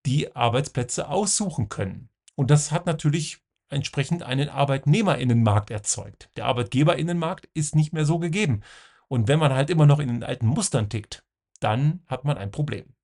die 0.07 0.35
Arbeitsplätze 0.35 1.09
aussuchen 1.09 1.69
können. 1.69 2.09
Und 2.37 2.51
das 2.51 2.71
hat 2.71 2.87
natürlich 2.87 3.41
entsprechend 3.71 4.23
einen 4.23 4.49
Arbeitnehmerinnenmarkt 4.49 5.71
erzeugt. 5.71 6.31
Der 6.37 6.47
Arbeitgeberinnenmarkt 6.47 7.49
ist 7.55 7.75
nicht 7.75 7.93
mehr 7.93 8.05
so 8.05 8.19
gegeben. 8.19 8.63
Und 9.09 9.29
wenn 9.29 9.39
man 9.39 9.53
halt 9.53 9.71
immer 9.71 9.87
noch 9.87 9.99
in 9.99 10.09
den 10.09 10.23
alten 10.23 10.47
Mustern 10.47 10.89
tickt, 10.89 11.25
dann 11.61 12.03
hat 12.07 12.25
man 12.25 12.39
ein 12.39 12.51
Problem. 12.51 12.95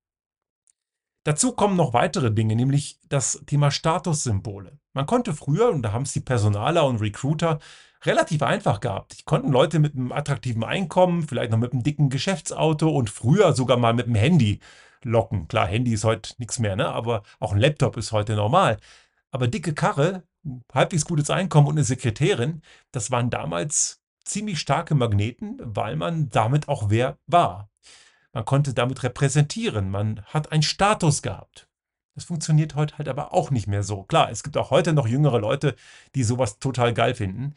Dazu 1.25 1.53
kommen 1.53 1.77
noch 1.77 1.93
weitere 1.93 2.31
Dinge, 2.31 2.55
nämlich 2.55 3.01
das 3.09 3.43
Thema 3.47 3.73
Statussymbole. 3.73 4.79
Man 4.93 5.07
konnte 5.07 5.35
früher, 5.35 5.71
und 5.71 5.83
da 5.83 5.93
haben 5.93 6.03
es 6.03 6.13
die 6.13 6.21
Personaler 6.21 6.87
und 6.87 7.01
Recruiter 7.01 7.59
relativ 8.05 8.43
einfach 8.43 8.79
gehabt. 8.79 9.19
Die 9.19 9.25
konnten 9.25 9.51
Leute 9.51 9.81
mit 9.81 9.95
einem 9.95 10.13
attraktiven 10.13 10.63
Einkommen, 10.63 11.27
vielleicht 11.27 11.51
noch 11.51 11.59
mit 11.59 11.73
einem 11.73 11.83
dicken 11.83 12.11
Geschäftsauto 12.11 12.89
und 12.89 13.11
früher 13.11 13.55
sogar 13.55 13.77
mal 13.77 13.93
mit 13.93 14.07
einem 14.07 14.15
Handy 14.15 14.61
locken. 15.03 15.49
Klar, 15.49 15.67
Handy 15.67 15.93
ist 15.93 16.05
heute 16.05 16.35
nichts 16.39 16.59
mehr, 16.59 16.77
ne? 16.77 16.89
aber 16.89 17.23
auch 17.41 17.53
ein 17.53 17.59
Laptop 17.59 17.97
ist 17.97 18.13
heute 18.13 18.37
normal. 18.37 18.79
Aber 19.37 19.49
dicke 19.49 19.75
Karre, 19.75 20.23
halbwegs 20.73 21.05
gutes 21.05 21.29
Einkommen 21.29 21.67
und 21.67 21.75
eine 21.75 21.85
Sekretärin, 21.85 22.63
das 22.91 23.11
waren 23.11 23.29
damals 23.29 24.01
ziemlich 24.25 24.59
starke 24.59 24.95
Magneten, 24.95 25.59
weil 25.63 25.95
man 25.95 26.31
damit 26.31 26.69
auch 26.69 26.89
wer 26.89 27.19
war. 27.27 27.69
Man 28.33 28.47
konnte 28.47 28.73
damit 28.73 29.03
repräsentieren. 29.03 29.91
Man 29.91 30.23
hat 30.25 30.53
einen 30.53 30.63
Status 30.63 31.21
gehabt. 31.21 31.69
Das 32.15 32.25
funktioniert 32.25 32.77
heute 32.77 32.97
halt 32.97 33.09
aber 33.09 33.35
auch 33.35 33.51
nicht 33.51 33.67
mehr 33.67 33.83
so. 33.83 34.05
Klar, 34.05 34.31
es 34.31 34.43
gibt 34.43 34.57
auch 34.57 34.71
heute 34.71 34.95
noch 34.95 35.07
jüngere 35.07 35.39
Leute, 35.39 35.77
die 36.15 36.23
sowas 36.23 36.59
total 36.59 36.95
geil 36.95 37.15
finden. 37.15 37.57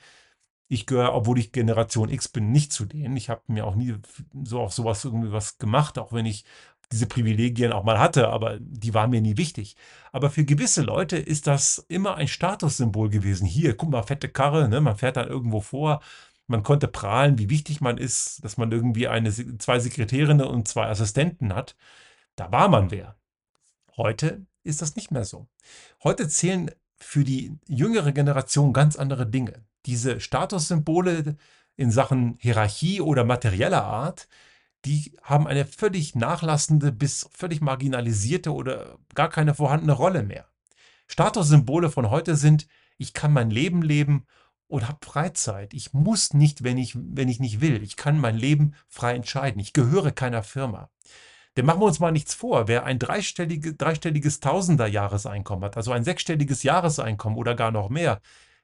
Ich 0.67 0.85
gehöre, 0.85 1.13
obwohl 1.15 1.39
ich 1.39 1.53
Generation 1.53 2.09
X 2.09 2.27
bin, 2.27 2.51
nicht 2.51 2.73
zu 2.73 2.83
denen. 2.83 3.15
Ich 3.15 3.29
habe 3.29 3.43
mir 3.47 3.65
auch 3.65 3.75
nie 3.75 3.95
so 4.43 4.59
auf 4.59 4.73
sowas 4.73 5.05
irgendwie 5.05 5.31
was 5.31 5.59
gemacht, 5.59 5.97
auch 5.97 6.11
wenn 6.11 6.25
ich 6.25 6.43
diese 6.91 7.05
Privilegien 7.05 7.71
auch 7.71 7.83
mal 7.83 7.99
hatte, 7.99 8.29
aber 8.29 8.57
die 8.59 8.93
waren 8.93 9.11
mir 9.11 9.21
nie 9.21 9.37
wichtig. 9.37 9.75
Aber 10.11 10.29
für 10.29 10.43
gewisse 10.43 10.81
Leute 10.81 11.17
ist 11.17 11.45
das 11.45 11.85
immer 11.87 12.15
ein 12.15 12.27
Statussymbol 12.27 13.09
gewesen. 13.09 13.45
Hier, 13.45 13.77
guck 13.77 13.89
mal, 13.89 14.03
fette 14.03 14.29
Karre, 14.29 14.67
ne? 14.67 14.81
man 14.81 14.97
fährt 14.97 15.17
dann 15.17 15.27
irgendwo 15.27 15.61
vor, 15.61 16.01
man 16.47 16.63
konnte 16.63 16.87
prahlen, 16.87 17.37
wie 17.37 17.51
wichtig 17.51 17.79
man 17.79 17.97
ist, 17.97 18.43
dass 18.43 18.57
man 18.57 18.71
irgendwie 18.71 19.07
eine, 19.07 19.31
zwei 19.59 19.79
Sekretärinnen 19.79 20.47
und 20.47 20.67
zwei 20.67 20.87
Assistenten 20.87 21.53
hat. 21.53 21.75
Da 22.35 22.51
war 22.51 22.69
man 22.69 22.89
wer. 22.89 23.15
Heute 23.95 24.45
ist 24.63 24.81
das 24.81 24.95
nicht 24.95 25.11
mehr 25.11 25.25
so. 25.25 25.47
Heute 26.03 26.27
zählen 26.27 26.71
für 26.97 27.23
die 27.23 27.57
jüngere 27.67 28.11
Generation 28.11 28.73
ganz 28.73 28.95
andere 28.95 29.27
Dinge. 29.27 29.63
Diese 29.85 30.19
Statussymbole 30.19 31.37
in 31.75 31.91
Sachen 31.91 32.37
Hierarchie 32.39 32.99
oder 32.99 33.23
materieller 33.23 33.83
Art, 33.83 34.27
die 34.85 35.17
haben 35.21 35.47
eine 35.47 35.65
völlig 35.65 36.15
nachlassende 36.15 36.91
bis 36.91 37.29
völlig 37.31 37.61
marginalisierte 37.61 38.53
oder 38.53 38.97
gar 39.13 39.29
keine 39.29 39.53
vorhandene 39.53 39.93
Rolle 39.93 40.23
mehr. 40.23 40.45
Statussymbole 41.07 41.89
von 41.89 42.09
heute 42.09 42.35
sind, 42.35 42.67
ich 42.97 43.13
kann 43.13 43.33
mein 43.33 43.49
Leben 43.49 43.81
leben 43.81 44.25
und 44.67 44.87
habe 44.87 44.99
Freizeit. 45.03 45.73
Ich 45.73 45.93
muss 45.93 46.33
nicht, 46.33 46.63
wenn 46.63 46.77
ich, 46.77 46.95
wenn 46.95 47.27
ich 47.27 47.39
nicht 47.39 47.59
will. 47.59 47.81
Ich 47.83 47.95
kann 47.95 48.19
mein 48.19 48.37
Leben 48.37 48.75
frei 48.87 49.15
entscheiden. 49.15 49.59
Ich 49.59 49.73
gehöre 49.73 50.11
keiner 50.11 50.43
Firma. 50.43 50.89
Denn 51.57 51.65
machen 51.65 51.81
wir 51.81 51.87
uns 51.87 51.99
mal 51.99 52.11
nichts 52.11 52.35
vor, 52.35 52.67
wer 52.67 52.85
ein 52.85 52.99
dreistellige, 52.99 53.73
dreistelliges 53.73 54.39
Tausender-Jahreseinkommen 54.39 55.65
hat, 55.65 55.77
also 55.77 55.91
ein 55.91 56.03
sechsstelliges 56.03 56.63
Jahreseinkommen 56.63 57.37
oder 57.37 57.55
gar 57.55 57.71
noch 57.71 57.89
mehr, 57.89 58.21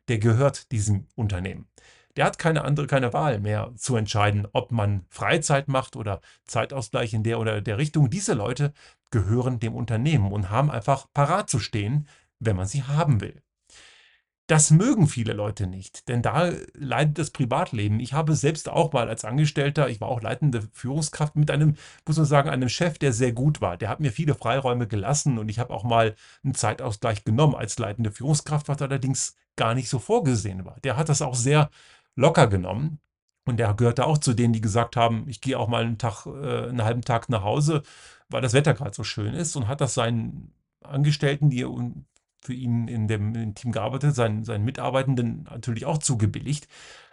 der 0.07 0.19
gehört 0.19 0.71
diesem 0.71 1.07
Unternehmen. 1.15 1.67
Der 2.15 2.25
hat 2.25 2.39
keine 2.39 2.63
andere, 2.63 2.87
keine 2.87 3.13
Wahl 3.13 3.39
mehr 3.39 3.71
zu 3.75 3.95
entscheiden, 3.95 4.47
ob 4.53 4.71
man 4.71 5.05
Freizeit 5.09 5.67
macht 5.67 5.95
oder 5.95 6.21
Zeitausgleich 6.45 7.13
in 7.13 7.23
der 7.23 7.39
oder 7.39 7.61
der 7.61 7.77
Richtung. 7.77 8.09
Diese 8.09 8.33
Leute 8.33 8.73
gehören 9.11 9.59
dem 9.59 9.75
Unternehmen 9.75 10.31
und 10.31 10.49
haben 10.49 10.71
einfach 10.71 11.07
parat 11.13 11.49
zu 11.49 11.59
stehen, 11.59 12.07
wenn 12.39 12.55
man 12.55 12.67
sie 12.67 12.83
haben 12.83 13.21
will. 13.21 13.41
Das 14.47 14.69
mögen 14.69 15.07
viele 15.07 15.33
Leute 15.33 15.65
nicht, 15.65 16.07
denn 16.07 16.21
da 16.21 16.51
leidet 16.75 17.17
das 17.17 17.31
Privatleben. 17.31 17.99
Ich 17.99 18.13
habe 18.13 18.35
selbst 18.35 18.69
auch 18.69 18.93
mal 18.93 19.09
als 19.09 19.25
Angestellter, 19.25 19.89
ich 19.89 19.99
war 20.01 20.07
auch 20.07 20.21
leitende 20.21 20.61
Führungskraft 20.71 21.35
mit 21.35 21.49
einem, 21.49 21.77
muss 22.05 22.17
man 22.17 22.27
sagen, 22.27 22.49
einem 22.49 22.69
Chef, 22.69 22.99
der 22.99 23.11
sehr 23.11 23.31
gut 23.31 23.59
war. 23.59 23.75
Der 23.75 23.89
hat 23.89 24.01
mir 24.01 24.11
viele 24.11 24.35
Freiräume 24.35 24.87
gelassen 24.87 25.39
und 25.39 25.49
ich 25.49 25.57
habe 25.57 25.73
auch 25.73 25.83
mal 25.83 26.15
einen 26.43 26.53
Zeitausgleich 26.53 27.23
genommen 27.23 27.55
als 27.55 27.79
leitende 27.79 28.11
Führungskraft, 28.11 28.67
was 28.67 28.83
allerdings 28.83 29.35
gar 29.55 29.73
nicht 29.73 29.89
so 29.89 29.97
vorgesehen 29.97 30.63
war. 30.63 30.79
Der 30.83 30.95
hat 30.95 31.09
das 31.09 31.23
auch 31.23 31.35
sehr 31.35 31.71
locker 32.15 32.47
genommen 32.47 32.99
und 33.45 33.57
der 33.57 33.73
gehörte 33.73 34.05
auch 34.05 34.17
zu 34.17 34.33
denen, 34.33 34.53
die 34.53 34.61
gesagt 34.61 34.95
haben, 34.95 35.25
ich 35.27 35.41
gehe 35.41 35.57
auch 35.57 35.67
mal 35.67 35.83
einen 35.83 35.97
Tag, 35.97 36.25
äh, 36.25 36.69
einen 36.69 36.83
halben 36.83 37.01
Tag 37.01 37.29
nach 37.29 37.43
Hause, 37.43 37.83
weil 38.29 38.41
das 38.41 38.53
Wetter 38.53 38.73
gerade 38.73 38.93
so 38.93 39.03
schön 39.03 39.33
ist 39.33 39.55
und 39.55 39.67
hat 39.67 39.81
das 39.81 39.93
seinen 39.93 40.53
Angestellten, 40.81 41.49
die 41.49 41.65
für 42.41 42.53
ihn 42.53 42.87
in 42.87 43.07
dem, 43.07 43.27
in 43.29 43.33
dem 43.33 43.55
Team 43.55 43.71
gearbeitet, 43.71 44.15
seinen, 44.15 44.43
seinen 44.43 44.65
Mitarbeitenden 44.65 45.43
natürlich 45.43 45.85
auch 45.85 45.97
zugebilligt. 45.97 46.67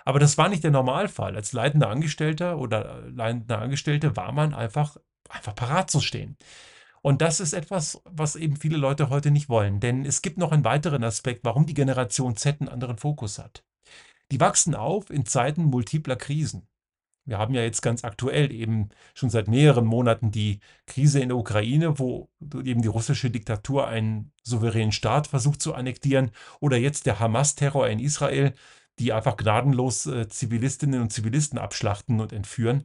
Aber 0.05 0.19
das 0.19 0.37
war 0.37 0.49
nicht 0.49 0.65
der 0.65 0.71
Normalfall. 0.71 1.37
Als 1.37 1.53
leitender 1.53 1.89
Angestellter 1.89 2.59
oder 2.59 3.03
leitender 3.09 3.61
Angestellte 3.61 4.17
war 4.17 4.33
man 4.33 4.53
einfach, 4.53 4.97
einfach 5.29 5.55
parat 5.55 5.91
zu 5.91 6.01
stehen. 6.01 6.37
Und 7.03 7.21
das 7.21 7.41
ist 7.41 7.53
etwas, 7.53 8.01
was 8.05 8.37
eben 8.37 8.57
viele 8.57 8.77
Leute 8.77 9.11
heute 9.11 9.31
nicht 9.31 9.49
wollen. 9.49 9.81
Denn 9.81 10.05
es 10.05 10.23
gibt 10.23 10.39
noch 10.39 10.53
einen 10.53 10.65
weiteren 10.65 11.03
Aspekt, 11.05 11.45
warum 11.45 11.67
die 11.67 11.75
Generation 11.75 12.37
Z 12.37 12.61
einen 12.61 12.69
anderen 12.69 12.99
Fokus 12.99 13.39
hat. 13.39 13.65
Die 14.33 14.41
wachsen 14.41 14.75
auf 14.75 15.11
in 15.11 15.27
Zeiten 15.27 15.65
multipler 15.65 16.17
Krisen. 16.17 16.67
Wir 17.27 17.37
haben 17.37 17.53
ja 17.53 17.61
jetzt 17.61 17.83
ganz 17.83 18.03
aktuell 18.03 18.51
eben 18.51 18.89
schon 19.13 19.29
seit 19.29 19.47
mehreren 19.47 19.85
Monaten 19.85 20.31
die 20.31 20.61
Krise 20.87 21.21
in 21.21 21.29
der 21.29 21.37
Ukraine, 21.37 21.99
wo 21.99 22.31
eben 22.65 22.81
die 22.81 22.89
russische 22.89 23.31
Diktatur 23.31 23.89
einen 23.89 24.33
souveränen 24.43 24.91
Staat 24.91 25.27
versucht 25.27 25.61
zu 25.61 25.75
annektieren 25.75 26.31
oder 26.61 26.79
jetzt 26.79 27.05
der 27.05 27.21
Hamas-Terror 27.21 27.91
in 27.91 27.99
Israel, 27.99 28.55
die 28.99 29.13
einfach 29.13 29.37
gnadenlos 29.37 30.07
äh, 30.07 30.27
Zivilistinnen 30.29 31.03
und 31.03 31.13
Zivilisten 31.13 31.59
abschlachten 31.59 32.19
und 32.19 32.33
entführen. 32.33 32.85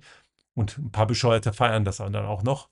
Und 0.53 0.77
ein 0.77 0.91
paar 0.91 1.07
Bescheuerte 1.07 1.53
feiern 1.53 1.85
das 1.85 1.97
dann 1.97 2.13
auch 2.17 2.43
noch. 2.43 2.67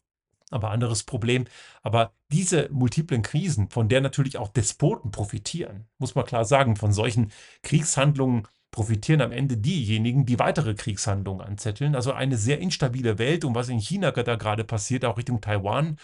Aber 0.51 0.71
anderes 0.71 1.03
Problem. 1.03 1.45
Aber 1.81 2.11
diese 2.29 2.67
multiplen 2.73 3.21
Krisen, 3.21 3.69
von 3.69 3.87
der 3.87 4.01
natürlich 4.01 4.37
auch 4.37 4.49
Despoten 4.49 5.11
profitieren, 5.11 5.87
muss 5.97 6.13
man 6.13 6.25
klar 6.25 6.43
sagen, 6.43 6.75
von 6.75 6.91
solchen 6.91 7.31
Kriegshandlungen 7.63 8.45
profitieren 8.75 9.21
am 9.21 9.31
Ende 9.31 9.55
diejenigen, 9.55 10.25
die 10.25 10.37
weitere 10.37 10.75
Kriegshandlungen 10.75 11.47
anzetteln. 11.47 11.95
Also 11.95 12.11
eine 12.11 12.35
sehr 12.35 12.59
instabile 12.59 13.17
Welt 13.17 13.45
und 13.45 13.55
was 13.55 13.69
in 13.69 13.79
China 13.79 14.11
da 14.11 14.35
gerade 14.35 14.65
passiert, 14.65 15.05
auch 15.05 15.17
Richtung 15.17 15.39
Taiwan, 15.39 15.97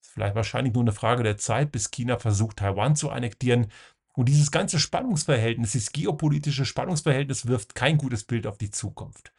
ist 0.00 0.12
vielleicht 0.14 0.34
wahrscheinlich 0.34 0.72
nur 0.72 0.82
eine 0.82 0.92
Frage 0.92 1.22
der 1.22 1.36
Zeit, 1.36 1.72
bis 1.72 1.90
China 1.90 2.18
versucht, 2.18 2.56
Taiwan 2.56 2.96
zu 2.96 3.10
annektieren. 3.10 3.66
Und 4.14 4.30
dieses 4.30 4.50
ganze 4.50 4.78
Spannungsverhältnis, 4.78 5.72
dieses 5.72 5.92
geopolitische 5.92 6.64
Spannungsverhältnis 6.64 7.48
wirft 7.48 7.74
kein 7.74 7.98
gutes 7.98 8.24
Bild 8.24 8.46
auf 8.46 8.56
die 8.56 8.70
Zukunft. 8.70 9.34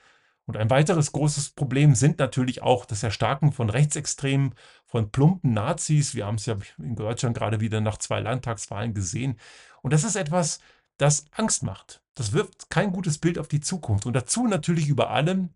Und 0.45 0.55
ein 0.55 0.69
weiteres 0.69 1.11
großes 1.11 1.49
Problem 1.49 1.95
sind 1.95 2.19
natürlich 2.19 2.61
auch 2.61 2.85
das 2.85 3.01
Erstarken 3.01 3.51
von 3.53 3.71
Rechtsextremen, 3.71 4.53
von 4.85 5.09
plumpen 5.09 5.51
Nazis. 5.51 6.13
Wir 6.13 6.27
haben 6.27 6.35
es 6.35 6.45
ja 6.45 6.57
in 6.77 6.95
Deutschland 6.95 7.35
gerade 7.35 7.59
wieder 7.59 7.81
nach 7.81 7.97
zwei 7.97 8.19
Landtagswahlen 8.19 8.93
gesehen. 8.93 9.39
Und 9.81 9.93
das 9.93 10.03
ist 10.03 10.15
etwas, 10.15 10.59
das 10.97 11.25
Angst 11.31 11.63
macht. 11.63 12.01
Das 12.15 12.33
wirft 12.33 12.69
kein 12.69 12.91
gutes 12.91 13.17
Bild 13.17 13.37
auf 13.37 13.47
die 13.47 13.61
Zukunft. 13.61 14.05
Und 14.05 14.13
dazu 14.13 14.47
natürlich 14.47 14.87
über 14.87 15.11
allem, 15.11 15.49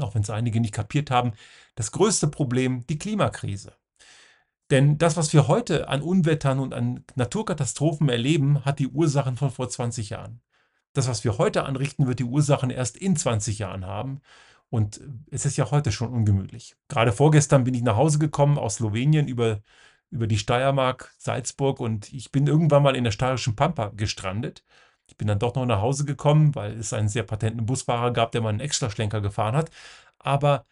auch 0.00 0.14
wenn 0.14 0.22
es 0.22 0.30
einige 0.30 0.60
nicht 0.60 0.74
kapiert 0.74 1.10
haben, 1.10 1.32
das 1.74 1.90
größte 1.92 2.28
Problem, 2.28 2.86
die 2.86 2.98
Klimakrise. 2.98 3.72
Denn 4.70 4.98
das, 4.98 5.16
was 5.16 5.32
wir 5.32 5.48
heute 5.48 5.88
an 5.88 6.02
Unwettern 6.02 6.58
und 6.58 6.74
an 6.74 7.04
Naturkatastrophen 7.14 8.08
erleben, 8.08 8.64
hat 8.64 8.78
die 8.78 8.88
Ursachen 8.88 9.36
von 9.36 9.50
vor 9.50 9.68
20 9.68 10.10
Jahren. 10.10 10.40
Das, 10.92 11.08
was 11.08 11.24
wir 11.24 11.38
heute 11.38 11.64
anrichten, 11.64 12.06
wird 12.06 12.18
die 12.18 12.24
Ursachen 12.24 12.70
erst 12.70 12.96
in 12.96 13.16
20 13.16 13.58
Jahren 13.58 13.86
haben. 13.86 14.20
Und 14.68 15.00
es 15.30 15.46
ist 15.46 15.56
ja 15.56 15.70
heute 15.70 15.92
schon 15.92 16.12
ungemütlich. 16.12 16.76
Gerade 16.88 17.12
vorgestern 17.12 17.64
bin 17.64 17.74
ich 17.74 17.82
nach 17.82 17.96
Hause 17.96 18.18
gekommen 18.18 18.58
aus 18.58 18.76
Slowenien 18.76 19.28
über 19.28 19.60
über 20.10 20.26
die 20.26 20.38
Steiermark, 20.38 21.14
Salzburg 21.18 21.80
und 21.80 22.12
ich 22.12 22.32
bin 22.32 22.46
irgendwann 22.46 22.82
mal 22.82 22.96
in 22.96 23.04
der 23.04 23.10
steirischen 23.10 23.56
Pampa 23.56 23.90
gestrandet. 23.96 24.64
Ich 25.06 25.16
bin 25.16 25.28
dann 25.28 25.38
doch 25.38 25.54
noch 25.54 25.66
nach 25.66 25.80
Hause 25.80 26.04
gekommen, 26.04 26.54
weil 26.54 26.78
es 26.78 26.92
einen 26.92 27.08
sehr 27.08 27.22
patenten 27.22 27.66
Busfahrer 27.66 28.12
gab, 28.12 28.32
der 28.32 28.40
mal 28.40 28.50
einen 28.50 28.60
Extraschlenker 28.60 29.20
gefahren 29.20 29.56
hat. 29.56 29.70
Aber 30.18 30.64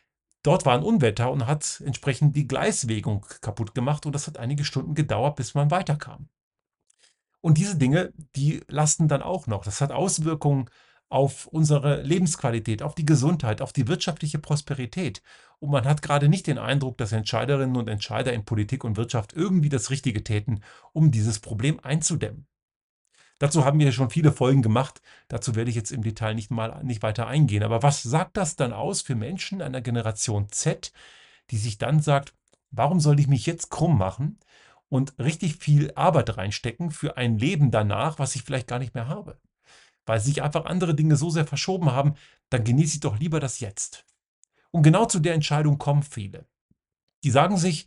dort 0.42 0.66
war 0.66 0.74
ein 0.74 0.82
Unwetter 0.82 1.30
und 1.30 1.46
hat 1.46 1.82
entsprechend 1.84 2.36
die 2.36 2.46
Gleiswegung 2.46 3.26
kaputt 3.40 3.74
gemacht 3.74 4.06
und 4.06 4.12
das 4.14 4.26
hat 4.26 4.38
einige 4.38 4.64
Stunden 4.64 4.94
gedauert, 4.94 5.36
bis 5.36 5.54
man 5.54 5.70
weiterkam. 5.70 6.28
Und 7.40 7.58
diese 7.58 7.76
Dinge, 7.76 8.12
die 8.36 8.62
lasten 8.68 9.06
dann 9.06 9.22
auch 9.22 9.46
noch. 9.46 9.64
Das 9.64 9.80
hat 9.80 9.92
Auswirkungen 9.92 10.70
auf 11.14 11.46
unsere 11.46 12.02
Lebensqualität, 12.02 12.82
auf 12.82 12.96
die 12.96 13.06
Gesundheit, 13.06 13.62
auf 13.62 13.72
die 13.72 13.86
wirtschaftliche 13.86 14.40
Prosperität. 14.40 15.22
Und 15.60 15.70
man 15.70 15.84
hat 15.84 16.02
gerade 16.02 16.28
nicht 16.28 16.48
den 16.48 16.58
Eindruck, 16.58 16.98
dass 16.98 17.12
Entscheiderinnen 17.12 17.76
und 17.76 17.88
Entscheider 17.88 18.32
in 18.32 18.44
Politik 18.44 18.82
und 18.82 18.96
Wirtschaft 18.96 19.32
irgendwie 19.32 19.68
das 19.68 19.90
Richtige 19.90 20.24
täten, 20.24 20.64
um 20.92 21.12
dieses 21.12 21.38
Problem 21.38 21.78
einzudämmen. 21.78 22.48
Dazu 23.38 23.64
haben 23.64 23.78
wir 23.78 23.92
schon 23.92 24.10
viele 24.10 24.32
Folgen 24.32 24.60
gemacht. 24.60 25.02
Dazu 25.28 25.54
werde 25.54 25.70
ich 25.70 25.76
jetzt 25.76 25.92
im 25.92 26.02
Detail 26.02 26.34
nicht 26.34 26.50
mal 26.50 26.82
nicht 26.82 27.04
weiter 27.04 27.28
eingehen. 27.28 27.62
Aber 27.62 27.84
was 27.84 28.02
sagt 28.02 28.36
das 28.36 28.56
dann 28.56 28.72
aus 28.72 29.00
für 29.00 29.14
Menschen 29.14 29.62
einer 29.62 29.82
Generation 29.82 30.48
Z, 30.48 30.92
die 31.52 31.58
sich 31.58 31.78
dann 31.78 32.00
sagt, 32.00 32.34
warum 32.72 32.98
soll 32.98 33.20
ich 33.20 33.28
mich 33.28 33.46
jetzt 33.46 33.70
krumm 33.70 33.96
machen 33.96 34.40
und 34.88 35.16
richtig 35.20 35.58
viel 35.58 35.92
Arbeit 35.94 36.36
reinstecken 36.36 36.90
für 36.90 37.16
ein 37.16 37.38
Leben 37.38 37.70
danach, 37.70 38.18
was 38.18 38.34
ich 38.34 38.42
vielleicht 38.42 38.66
gar 38.66 38.80
nicht 38.80 38.94
mehr 38.94 39.06
habe? 39.06 39.38
Weil 40.06 40.20
sich 40.20 40.42
einfach 40.42 40.66
andere 40.66 40.94
Dinge 40.94 41.16
so 41.16 41.30
sehr 41.30 41.46
verschoben 41.46 41.92
haben, 41.92 42.14
dann 42.50 42.64
genieße 42.64 42.94
ich 42.94 43.00
doch 43.00 43.18
lieber 43.18 43.40
das 43.40 43.60
Jetzt. 43.60 44.04
Und 44.70 44.82
genau 44.82 45.06
zu 45.06 45.20
der 45.20 45.34
Entscheidung 45.34 45.78
kommen 45.78 46.02
viele. 46.02 46.46
Die 47.22 47.30
sagen 47.30 47.56
sich, 47.56 47.86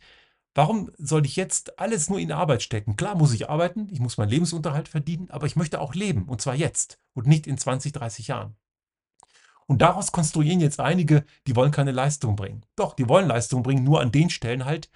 Warum 0.58 0.90
soll 0.98 1.24
ich 1.24 1.36
jetzt 1.36 1.78
alles 1.78 2.10
nur 2.10 2.18
in 2.18 2.32
Arbeit 2.32 2.64
stecken? 2.64 2.96
Klar 2.96 3.14
muss 3.14 3.32
ich 3.32 3.48
arbeiten, 3.48 3.86
ich 3.92 4.00
muss 4.00 4.16
meinen 4.16 4.30
Lebensunterhalt 4.30 4.88
verdienen, 4.88 5.30
aber 5.30 5.46
ich 5.46 5.54
möchte 5.54 5.80
auch 5.80 5.94
leben 5.94 6.24
und 6.24 6.40
zwar 6.40 6.56
jetzt 6.56 6.98
und 7.14 7.28
nicht 7.28 7.46
in 7.46 7.58
20, 7.58 7.92
30 7.92 8.26
Jahren. 8.26 8.56
Und 9.66 9.82
daraus 9.82 10.10
konstruieren 10.10 10.58
jetzt 10.58 10.80
einige, 10.80 11.24
die 11.46 11.54
wollen 11.54 11.70
keine 11.70 11.92
Leistung 11.92 12.34
bringen. 12.34 12.66
Doch, 12.74 12.94
die 12.94 13.08
wollen 13.08 13.28
Leistung 13.28 13.62
bringen, 13.62 13.84
nur 13.84 14.00
an 14.00 14.10
den 14.10 14.30
Stellen 14.30 14.64
halt, 14.64 14.90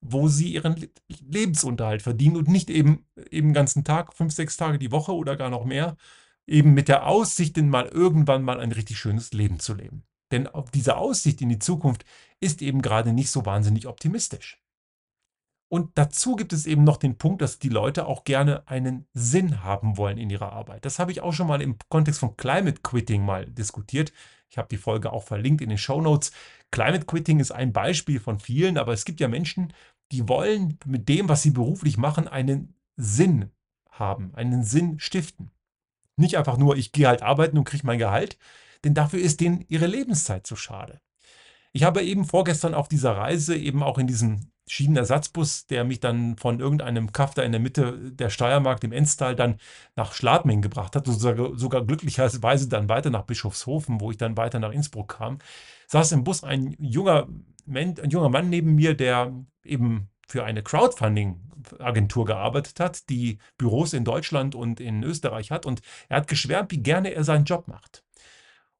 wo 0.00 0.26
sie 0.26 0.52
ihren 0.52 0.88
Lebensunterhalt 1.20 2.02
verdienen 2.02 2.36
und 2.36 2.48
nicht 2.48 2.68
eben, 2.68 3.06
den 3.30 3.52
ganzen 3.52 3.84
Tag, 3.84 4.14
fünf, 4.14 4.32
sechs 4.32 4.56
Tage 4.56 4.80
die 4.80 4.90
Woche 4.90 5.14
oder 5.14 5.36
gar 5.36 5.48
noch 5.48 5.64
mehr, 5.64 5.96
eben 6.46 6.74
mit 6.74 6.88
der 6.88 7.06
Aussicht, 7.06 7.56
denn 7.56 7.68
mal 7.68 7.86
irgendwann 7.86 8.42
mal 8.42 8.60
ein 8.60 8.72
richtig 8.72 8.98
schönes 8.98 9.32
Leben 9.32 9.58
zu 9.58 9.74
leben. 9.74 10.04
Denn 10.30 10.48
diese 10.72 10.96
Aussicht 10.96 11.40
in 11.42 11.48
die 11.48 11.58
Zukunft 11.58 12.04
ist 12.40 12.62
eben 12.62 12.82
gerade 12.82 13.12
nicht 13.12 13.30
so 13.30 13.46
wahnsinnig 13.46 13.86
optimistisch. 13.86 14.60
Und 15.68 15.98
dazu 15.98 16.36
gibt 16.36 16.52
es 16.52 16.66
eben 16.66 16.84
noch 16.84 16.98
den 16.98 17.18
Punkt, 17.18 17.42
dass 17.42 17.58
die 17.58 17.68
Leute 17.68 18.06
auch 18.06 18.24
gerne 18.24 18.68
einen 18.68 19.06
Sinn 19.12 19.64
haben 19.64 19.96
wollen 19.96 20.18
in 20.18 20.30
ihrer 20.30 20.52
Arbeit. 20.52 20.84
Das 20.84 20.98
habe 20.98 21.10
ich 21.10 21.20
auch 21.20 21.32
schon 21.32 21.48
mal 21.48 21.62
im 21.62 21.76
Kontext 21.88 22.20
von 22.20 22.36
Climate 22.36 22.80
Quitting 22.82 23.24
mal 23.24 23.46
diskutiert. 23.46 24.12
Ich 24.50 24.58
habe 24.58 24.68
die 24.68 24.76
Folge 24.76 25.12
auch 25.12 25.24
verlinkt 25.24 25.62
in 25.62 25.70
den 25.70 25.78
Show 25.78 26.00
Notes. 26.00 26.30
Climate 26.70 27.06
Quitting 27.06 27.40
ist 27.40 27.50
ein 27.50 27.72
Beispiel 27.72 28.20
von 28.20 28.38
vielen, 28.38 28.78
aber 28.78 28.92
es 28.92 29.04
gibt 29.04 29.20
ja 29.20 29.26
Menschen, 29.26 29.72
die 30.12 30.28
wollen 30.28 30.78
mit 30.84 31.08
dem, 31.08 31.28
was 31.28 31.42
sie 31.42 31.50
beruflich 31.50 31.96
machen, 31.96 32.28
einen 32.28 32.76
Sinn 32.96 33.50
haben, 33.90 34.32
einen 34.34 34.62
Sinn 34.62 35.00
stiften. 35.00 35.50
Nicht 36.16 36.36
einfach 36.36 36.56
nur, 36.56 36.76
ich 36.76 36.92
gehe 36.92 37.08
halt 37.08 37.22
arbeiten 37.22 37.58
und 37.58 37.64
kriege 37.64 37.86
mein 37.86 37.98
Gehalt, 37.98 38.38
denn 38.84 38.94
dafür 38.94 39.20
ist 39.20 39.40
denen 39.40 39.64
ihre 39.68 39.86
Lebenszeit 39.86 40.46
zu 40.46 40.56
schade. 40.56 41.00
Ich 41.72 41.82
habe 41.82 42.02
eben 42.02 42.24
vorgestern 42.24 42.74
auf 42.74 42.88
dieser 42.88 43.16
Reise 43.16 43.56
eben 43.56 43.82
auch 43.82 43.98
in 43.98 44.06
diesem 44.06 44.52
Schienenersatzbus, 44.66 45.66
der 45.66 45.84
mich 45.84 46.00
dann 46.00 46.36
von 46.36 46.60
irgendeinem 46.60 47.12
Kaff 47.12 47.34
da 47.34 47.42
in 47.42 47.52
der 47.52 47.60
Mitte 47.60 48.12
der 48.12 48.30
Steiermark, 48.30 48.80
dem 48.80 48.92
Enstal, 48.92 49.34
dann 49.36 49.58
nach 49.94 50.12
Schladming 50.14 50.62
gebracht 50.62 50.96
hat, 50.96 51.06
sogar, 51.06 51.58
sogar 51.58 51.84
glücklicherweise 51.84 52.68
dann 52.68 52.88
weiter 52.88 53.10
nach 53.10 53.24
Bischofshofen, 53.24 54.00
wo 54.00 54.10
ich 54.10 54.16
dann 54.16 54.36
weiter 54.36 54.60
nach 54.60 54.72
Innsbruck 54.72 55.16
kam, 55.18 55.38
saß 55.88 56.12
im 56.12 56.24
Bus 56.24 56.44
ein 56.44 56.76
junger, 56.78 57.28
ein 57.68 57.94
junger 58.08 58.30
Mann 58.30 58.48
neben 58.48 58.74
mir, 58.74 58.94
der 58.94 59.34
eben 59.64 60.08
für 60.28 60.44
eine 60.44 60.62
Crowdfunding-Agentur 60.62 62.24
gearbeitet 62.24 62.80
hat, 62.80 63.08
die 63.08 63.38
Büros 63.58 63.92
in 63.92 64.04
Deutschland 64.04 64.54
und 64.54 64.80
in 64.80 65.02
Österreich 65.02 65.50
hat. 65.50 65.66
Und 65.66 65.80
er 66.08 66.18
hat 66.18 66.28
geschwärmt, 66.28 66.72
wie 66.72 66.82
gerne 66.82 67.10
er 67.10 67.24
seinen 67.24 67.44
Job 67.44 67.68
macht. 67.68 68.04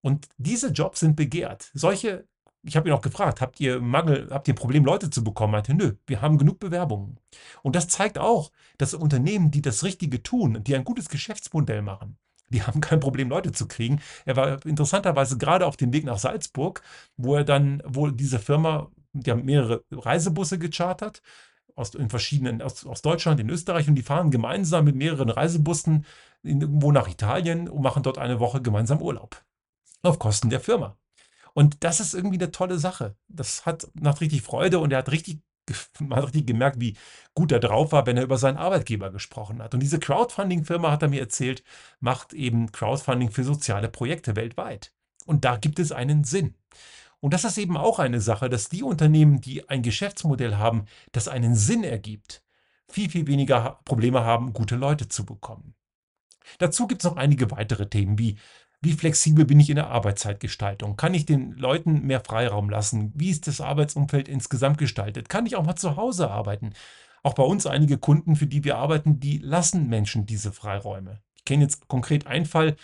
Und 0.00 0.28
diese 0.36 0.68
Jobs 0.68 1.00
sind 1.00 1.16
begehrt. 1.16 1.70
Solche 1.72 2.26
ich 2.66 2.76
habe 2.76 2.88
ihn 2.88 2.94
auch 2.94 3.02
gefragt, 3.02 3.40
habt 3.40 3.60
ihr 3.60 3.80
Mangel, 3.80 4.28
habt 4.30 4.48
ihr 4.48 4.54
ein 4.54 4.56
Problem, 4.56 4.84
Leute 4.84 5.10
zu 5.10 5.22
bekommen? 5.22 5.52
Er 5.52 5.58
meinte, 5.58 5.74
nö, 5.74 5.92
wir 6.06 6.22
haben 6.22 6.38
genug 6.38 6.58
Bewerbungen. 6.60 7.20
Und 7.62 7.76
das 7.76 7.88
zeigt 7.88 8.18
auch, 8.18 8.50
dass 8.78 8.94
Unternehmen, 8.94 9.50
die 9.50 9.62
das 9.62 9.84
Richtige 9.84 10.22
tun, 10.22 10.62
die 10.64 10.74
ein 10.74 10.84
gutes 10.84 11.08
Geschäftsmodell 11.08 11.82
machen, 11.82 12.16
die 12.48 12.62
haben 12.62 12.80
kein 12.80 13.00
Problem, 13.00 13.28
Leute 13.28 13.52
zu 13.52 13.66
kriegen. 13.66 14.00
Er 14.24 14.36
war 14.36 14.64
interessanterweise 14.64 15.38
gerade 15.38 15.66
auf 15.66 15.76
dem 15.76 15.92
Weg 15.92 16.04
nach 16.04 16.18
Salzburg, 16.18 16.82
wo 17.16 17.36
er 17.36 17.44
dann 17.44 17.82
wohl 17.84 18.12
diese 18.12 18.38
Firma, 18.38 18.90
die 19.22 19.30
haben 19.30 19.44
mehrere 19.44 19.84
Reisebusse 19.90 20.58
gechartert, 20.58 21.22
aus, 21.74 21.94
in 21.94 22.10
verschiedenen, 22.10 22.62
aus, 22.62 22.86
aus 22.86 23.02
Deutschland, 23.02 23.40
in 23.40 23.50
Österreich, 23.50 23.88
und 23.88 23.94
die 23.96 24.02
fahren 24.02 24.30
gemeinsam 24.30 24.84
mit 24.84 24.96
mehreren 24.96 25.30
Reisebussen 25.30 26.04
irgendwo 26.42 26.92
nach 26.92 27.08
Italien 27.08 27.68
und 27.68 27.82
machen 27.82 28.02
dort 28.02 28.18
eine 28.18 28.40
Woche 28.40 28.62
gemeinsam 28.62 29.00
Urlaub. 29.00 29.42
Auf 30.02 30.18
Kosten 30.18 30.50
der 30.50 30.60
Firma. 30.60 30.96
Und 31.54 31.82
das 31.84 32.00
ist 32.00 32.14
irgendwie 32.14 32.38
eine 32.38 32.50
tolle 32.50 32.78
Sache. 32.78 33.16
Das 33.28 33.64
hat 33.64 33.88
macht 33.94 34.20
richtig 34.20 34.42
Freude 34.42 34.78
und 34.80 34.92
er 34.92 34.98
hat 34.98 35.10
richtig 35.10 35.40
man 35.98 36.18
hat 36.18 36.26
richtig 36.26 36.46
gemerkt, 36.46 36.80
wie 36.80 36.96
gut 37.34 37.52
er 37.52 37.60
drauf 37.60 37.92
war, 37.92 38.06
wenn 38.06 38.16
er 38.16 38.24
über 38.24 38.38
seinen 38.38 38.56
Arbeitgeber 38.56 39.10
gesprochen 39.10 39.62
hat. 39.62 39.74
Und 39.74 39.80
diese 39.80 39.98
Crowdfunding-Firma, 39.98 40.90
hat 40.90 41.02
er 41.02 41.08
mir 41.08 41.20
erzählt, 41.20 41.62
macht 42.00 42.32
eben 42.32 42.70
Crowdfunding 42.72 43.30
für 43.30 43.44
soziale 43.44 43.88
Projekte 43.88 44.36
weltweit. 44.36 44.92
Und 45.26 45.44
da 45.44 45.56
gibt 45.56 45.78
es 45.78 45.92
einen 45.92 46.24
Sinn. 46.24 46.54
Und 47.24 47.32
das 47.32 47.44
ist 47.44 47.56
eben 47.56 47.78
auch 47.78 48.00
eine 48.00 48.20
Sache, 48.20 48.50
dass 48.50 48.68
die 48.68 48.82
Unternehmen, 48.82 49.40
die 49.40 49.66
ein 49.70 49.80
Geschäftsmodell 49.80 50.56
haben, 50.56 50.84
das 51.12 51.26
einen 51.26 51.54
Sinn 51.54 51.82
ergibt, 51.82 52.42
viel, 52.86 53.08
viel 53.08 53.26
weniger 53.26 53.80
Probleme 53.86 54.24
haben, 54.24 54.52
gute 54.52 54.76
Leute 54.76 55.08
zu 55.08 55.24
bekommen. 55.24 55.72
Dazu 56.58 56.86
gibt 56.86 57.02
es 57.02 57.10
noch 57.10 57.16
einige 57.16 57.50
weitere 57.50 57.88
Themen 57.88 58.18
wie 58.18 58.36
wie 58.82 58.92
flexibel 58.92 59.46
bin 59.46 59.58
ich 59.58 59.70
in 59.70 59.76
der 59.76 59.88
Arbeitszeitgestaltung? 59.88 60.98
Kann 60.98 61.14
ich 61.14 61.24
den 61.24 61.52
Leuten 61.52 62.02
mehr 62.02 62.20
Freiraum 62.20 62.68
lassen? 62.68 63.10
Wie 63.14 63.30
ist 63.30 63.46
das 63.46 63.62
Arbeitsumfeld 63.62 64.28
insgesamt 64.28 64.76
gestaltet? 64.76 65.30
Kann 65.30 65.46
ich 65.46 65.56
auch 65.56 65.64
mal 65.64 65.76
zu 65.76 65.96
Hause 65.96 66.30
arbeiten? 66.30 66.74
Auch 67.22 67.32
bei 67.32 67.42
uns 67.42 67.66
einige 67.66 67.96
Kunden, 67.96 68.36
für 68.36 68.46
die 68.46 68.64
wir 68.64 68.76
arbeiten, 68.76 69.18
die 69.18 69.38
lassen 69.38 69.88
Menschen 69.88 70.26
diese 70.26 70.52
Freiräume. 70.52 71.22
Ich 71.36 71.46
kenne 71.46 71.62
jetzt 71.62 71.88
konkret 71.88 72.26
einen 72.26 72.44
Fall, 72.44 72.76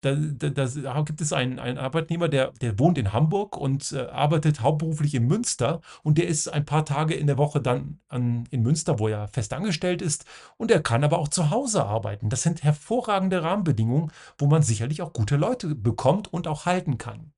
da, 0.00 0.14
da, 0.14 0.50
da, 0.50 1.02
gibt 1.02 1.20
es 1.20 1.32
einen, 1.32 1.58
einen 1.58 1.76
Arbeitnehmer, 1.76 2.28
der, 2.28 2.52
der 2.60 2.78
wohnt 2.78 2.98
in 2.98 3.12
Hamburg 3.12 3.56
und 3.56 3.92
äh, 3.92 4.02
arbeitet 4.02 4.60
hauptberuflich 4.60 5.14
in 5.14 5.26
Münster 5.26 5.80
und 6.04 6.18
der 6.18 6.28
ist 6.28 6.48
ein 6.48 6.64
paar 6.64 6.84
Tage 6.84 7.14
in 7.14 7.26
der 7.26 7.36
Woche 7.36 7.60
dann 7.60 7.98
an, 8.08 8.44
in 8.50 8.62
Münster, 8.62 9.00
wo 9.00 9.08
er 9.08 9.26
fest 9.28 9.52
angestellt 9.52 10.00
ist 10.00 10.24
und 10.56 10.70
er 10.70 10.82
kann 10.82 11.02
aber 11.02 11.18
auch 11.18 11.28
zu 11.28 11.50
Hause 11.50 11.84
arbeiten. 11.84 12.28
Das 12.28 12.42
sind 12.42 12.62
hervorragende 12.62 13.42
Rahmenbedingungen, 13.42 14.12
wo 14.38 14.46
man 14.46 14.62
sicherlich 14.62 15.02
auch 15.02 15.12
gute 15.12 15.36
Leute 15.36 15.74
bekommt 15.74 16.32
und 16.32 16.46
auch 16.46 16.64
halten 16.64 16.98
kann. 16.98 17.32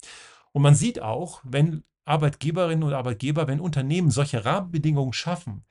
Und 0.52 0.62
man 0.62 0.74
sieht 0.74 1.00
auch, 1.00 1.40
wenn 1.44 1.84
Arbeitgeberinnen 2.04 2.84
und 2.84 2.92
Arbeitgeber, 2.92 3.48
wenn 3.48 3.60
Unternehmen 3.60 4.10
solche 4.10 4.44
Rahmenbedingungen 4.44 5.14
schaffen, 5.14 5.64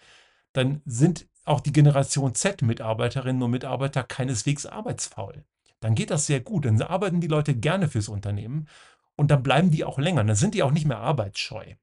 dann 0.54 0.82
sind 0.86 1.28
auch 1.45 1.60
die 1.60 1.73
Generation 1.73 2.34
Z-Mitarbeiterinnen 2.34 3.43
und 3.43 3.52
Mitarbeiter 3.52 4.04
keineswegs 4.04 4.65
arbeitsfaul 4.65 5.43
dann 5.80 5.96
geht 5.96 6.12
das 6.12 6.26
sehr 6.26 6.39
gut. 6.42 6.65
Dann 6.65 6.82
arbeiten 6.82 7.22
die 7.22 7.28
Leute 7.28 7.56
gerne 7.56 7.88
fürs 7.88 8.10
Unternehmen 8.10 8.68
und 9.15 9.32
dann 9.32 9.44
bleiben 9.44 9.72
die 9.72 9.84
auch 9.84 10.00
länger. 10.00 10.24
Dann 10.24 10.36
sind 10.36 10.56
die 10.56 10.63
auch 10.63 10.72
nicht 10.72 10.86
mehr 10.86 11.00
arbeitsscheu. 11.00 11.76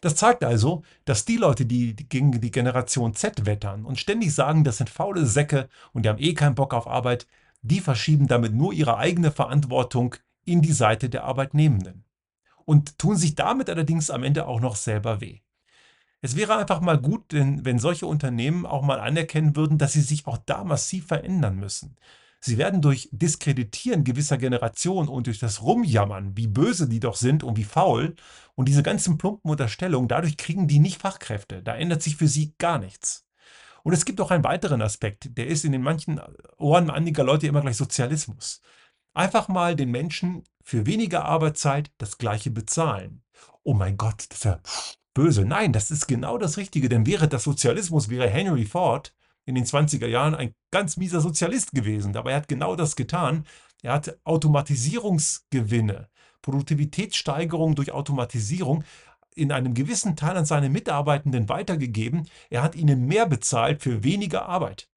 Das 0.00 0.16
zeigt 0.16 0.44
also, 0.44 0.82
dass 1.04 1.24
die 1.24 1.36
Leute, 1.36 1.64
die 1.64 1.96
gegen 1.96 2.40
die 2.40 2.50
Generation 2.50 3.14
Z 3.14 3.46
wettern 3.46 3.84
und 3.84 3.98
ständig 3.98 4.34
sagen, 4.34 4.64
das 4.64 4.76
sind 4.78 4.90
faule 4.90 5.24
Säcke 5.26 5.68
und 5.92 6.04
die 6.04 6.08
haben 6.08 6.22
eh 6.22 6.34
keinen 6.34 6.54
Bock 6.54 6.74
auf 6.74 6.86
Arbeit, 6.86 7.26
die 7.62 7.80
verschieben 7.80 8.26
damit 8.26 8.52
nur 8.52 8.72
ihre 8.72 8.98
eigene 8.98 9.30
Verantwortung 9.30 10.16
in 10.44 10.60
die 10.60 10.72
Seite 10.72 11.08
der 11.08 11.24
Arbeitnehmenden 11.24 12.04
und 12.64 12.98
tun 12.98 13.16
sich 13.16 13.34
damit 13.34 13.70
allerdings 13.70 14.10
am 14.10 14.24
Ende 14.24 14.46
auch 14.46 14.60
noch 14.60 14.76
selber 14.76 15.20
weh. 15.20 15.40
Es 16.20 16.36
wäre 16.36 16.56
einfach 16.56 16.80
mal 16.80 17.00
gut, 17.00 17.24
wenn 17.30 17.78
solche 17.78 18.06
Unternehmen 18.06 18.64
auch 18.64 18.82
mal 18.82 19.00
anerkennen 19.00 19.56
würden, 19.56 19.78
dass 19.78 19.92
sie 19.92 20.02
sich 20.02 20.26
auch 20.26 20.38
da 20.38 20.62
massiv 20.62 21.06
verändern 21.06 21.56
müssen. 21.56 21.96
Sie 22.44 22.58
werden 22.58 22.82
durch 22.82 23.08
Diskreditieren 23.12 24.02
gewisser 24.02 24.36
Generationen 24.36 25.08
und 25.08 25.28
durch 25.28 25.38
das 25.38 25.62
Rumjammern, 25.62 26.36
wie 26.36 26.48
böse 26.48 26.88
die 26.88 26.98
doch 26.98 27.14
sind 27.14 27.44
und 27.44 27.56
wie 27.56 27.62
faul 27.62 28.16
und 28.56 28.68
diese 28.68 28.82
ganzen 28.82 29.16
plumpen 29.16 29.48
Unterstellungen, 29.48 30.08
dadurch 30.08 30.36
kriegen 30.36 30.66
die 30.66 30.80
nicht 30.80 31.00
Fachkräfte. 31.00 31.62
Da 31.62 31.76
ändert 31.76 32.02
sich 32.02 32.16
für 32.16 32.26
sie 32.26 32.54
gar 32.58 32.78
nichts. 32.78 33.24
Und 33.84 33.92
es 33.92 34.04
gibt 34.04 34.20
auch 34.20 34.32
einen 34.32 34.42
weiteren 34.42 34.82
Aspekt, 34.82 35.38
der 35.38 35.46
ist 35.46 35.64
in 35.64 35.70
den 35.70 35.82
manchen 35.82 36.20
Ohren 36.58 36.90
einiger 36.90 37.22
Leute 37.22 37.46
immer 37.46 37.60
gleich 37.60 37.76
Sozialismus. 37.76 38.60
Einfach 39.14 39.46
mal 39.46 39.76
den 39.76 39.92
Menschen 39.92 40.42
für 40.64 40.84
weniger 40.84 41.24
Arbeitszeit 41.24 41.92
das 41.98 42.18
gleiche 42.18 42.50
bezahlen. 42.50 43.22
Oh 43.62 43.74
mein 43.74 43.96
Gott, 43.96 44.26
das 44.30 44.38
ist 44.38 44.44
ja 44.44 44.60
böse. 45.14 45.44
Nein, 45.44 45.72
das 45.72 45.92
ist 45.92 46.08
genau 46.08 46.38
das 46.38 46.56
Richtige, 46.56 46.88
denn 46.88 47.06
wäre 47.06 47.28
das 47.28 47.44
Sozialismus, 47.44 48.08
wäre 48.08 48.28
Henry 48.28 48.64
Ford 48.64 49.14
in 49.44 49.54
den 49.54 49.64
20er 49.64 50.06
Jahren 50.06 50.34
ein 50.34 50.54
ganz 50.70 50.96
mieser 50.96 51.20
Sozialist 51.20 51.72
gewesen. 51.72 52.16
Aber 52.16 52.30
er 52.30 52.36
hat 52.38 52.48
genau 52.48 52.76
das 52.76 52.96
getan. 52.96 53.44
Er 53.82 53.94
hat 53.94 54.18
Automatisierungsgewinne, 54.24 56.08
Produktivitätssteigerung 56.42 57.74
durch 57.74 57.92
Automatisierung 57.92 58.84
in 59.34 59.50
einem 59.50 59.74
gewissen 59.74 60.14
Teil 60.16 60.36
an 60.36 60.44
seine 60.44 60.68
Mitarbeitenden 60.68 61.48
weitergegeben. 61.48 62.28
Er 62.50 62.62
hat 62.62 62.74
ihnen 62.76 63.06
mehr 63.06 63.26
bezahlt 63.26 63.82
für 63.82 64.04
weniger 64.04 64.46
Arbeit. 64.46 64.88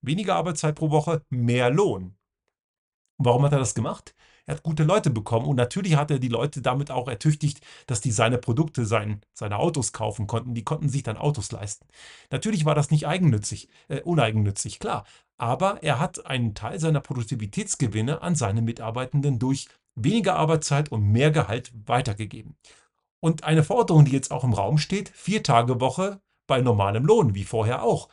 Weniger 0.00 0.34
Arbeitszeit 0.34 0.74
pro 0.74 0.90
Woche, 0.90 1.22
mehr 1.30 1.70
Lohn. 1.70 2.16
Warum 3.24 3.44
hat 3.44 3.52
er 3.52 3.58
das 3.58 3.74
gemacht? 3.74 4.14
Er 4.44 4.56
hat 4.56 4.62
gute 4.64 4.82
Leute 4.82 5.10
bekommen 5.10 5.46
und 5.46 5.56
natürlich 5.56 5.96
hat 5.96 6.10
er 6.10 6.18
die 6.18 6.28
Leute 6.28 6.62
damit 6.62 6.90
auch 6.90 7.08
ertüchtigt, 7.08 7.60
dass 7.86 8.00
die 8.00 8.10
seine 8.10 8.38
Produkte, 8.38 8.84
sein, 8.84 9.20
seine 9.34 9.58
Autos 9.58 9.92
kaufen 9.92 10.26
konnten. 10.26 10.54
Die 10.54 10.64
konnten 10.64 10.88
sich 10.88 11.04
dann 11.04 11.16
Autos 11.16 11.52
leisten. 11.52 11.86
Natürlich 12.30 12.64
war 12.64 12.74
das 12.74 12.90
nicht 12.90 13.06
eigennützig, 13.06 13.68
äh, 13.88 14.00
uneigennützig, 14.00 14.80
klar. 14.80 15.04
Aber 15.38 15.82
er 15.82 16.00
hat 16.00 16.26
einen 16.26 16.54
Teil 16.54 16.80
seiner 16.80 17.00
Produktivitätsgewinne 17.00 18.22
an 18.22 18.34
seine 18.34 18.62
Mitarbeitenden 18.62 19.38
durch 19.38 19.68
weniger 19.94 20.36
Arbeitszeit 20.36 20.90
und 20.90 21.04
mehr 21.04 21.30
Gehalt 21.30 21.72
weitergegeben. 21.86 22.56
Und 23.20 23.44
eine 23.44 23.62
Forderung, 23.62 24.04
die 24.04 24.12
jetzt 24.12 24.32
auch 24.32 24.42
im 24.42 24.52
Raum 24.52 24.78
steht, 24.78 25.08
vier 25.10 25.44
Tage 25.44 25.80
Woche 25.80 26.20
bei 26.48 26.60
normalem 26.60 27.06
Lohn, 27.06 27.34
wie 27.34 27.44
vorher 27.44 27.84
auch. 27.84 28.08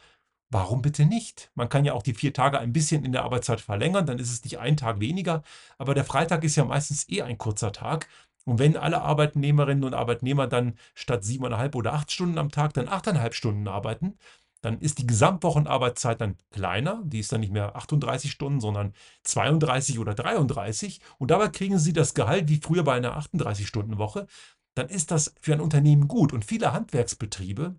Warum 0.52 0.82
bitte 0.82 1.06
nicht? 1.06 1.52
Man 1.54 1.70
kann 1.70 1.86
ja 1.86 1.94
auch 1.94 2.02
die 2.02 2.16
vier 2.16 2.34
Tage 2.34 2.60
ein 2.60 2.74
bisschen 2.74 3.06
in 3.06 3.12
der 3.12 3.24
Arbeitszeit 3.24 3.62
verlängern, 3.62 4.08
dann 4.08 4.18
ist 4.18 4.32
es 4.32 4.44
nicht 4.44 4.58
ein 4.58 4.78
Tag 4.78 5.00
weniger, 5.00 5.44
aber 5.78 5.94
der 5.94 6.06
Freitag 6.06 6.44
ist 6.44 6.56
ja 6.56 6.66
meistens 6.66 7.08
eh 7.10 7.22
ein 7.22 7.38
kurzer 7.38 7.72
Tag. 7.72 8.08
Und 8.46 8.58
wenn 8.58 8.76
alle 8.78 9.02
Arbeitnehmerinnen 9.02 9.84
und 9.84 9.94
Arbeitnehmer 9.94 10.48
dann 10.48 10.74
statt 10.96 11.24
siebeneinhalb 11.24 11.76
oder 11.76 11.94
acht 11.94 12.12
Stunden 12.12 12.40
am 12.40 12.50
Tag 12.50 12.74
dann 12.74 12.88
achteinhalb 12.88 13.36
Stunden 13.36 13.68
arbeiten, 13.68 14.18
dann 14.62 14.80
ist 14.80 14.98
die 15.00 15.08
Gesamtwochenarbeitszeit 15.08 16.20
dann 16.20 16.38
kleiner. 16.52 17.02
Die 17.06 17.20
ist 17.20 17.32
dann 17.32 17.42
nicht 17.42 17.54
mehr 17.54 17.76
38 17.76 18.32
Stunden, 18.32 18.60
sondern 18.60 18.94
32 19.24 20.00
oder 20.00 20.16
33. 20.16 21.00
Und 21.18 21.32
dabei 21.32 21.50
kriegen 21.50 21.80
sie 21.80 21.94
das 21.94 22.14
Gehalt 22.14 22.50
wie 22.50 22.58
früher 22.58 22.84
bei 22.84 22.96
einer 22.96 23.18
38-Stunden-Woche. 23.18 24.28
Dann 24.76 24.90
ist 24.90 25.12
das 25.12 25.34
für 25.40 25.54
ein 25.54 25.62
Unternehmen 25.62 26.08
gut. 26.08 26.34
Und 26.34 26.44
viele 26.44 26.74
Handwerksbetriebe 26.74 27.76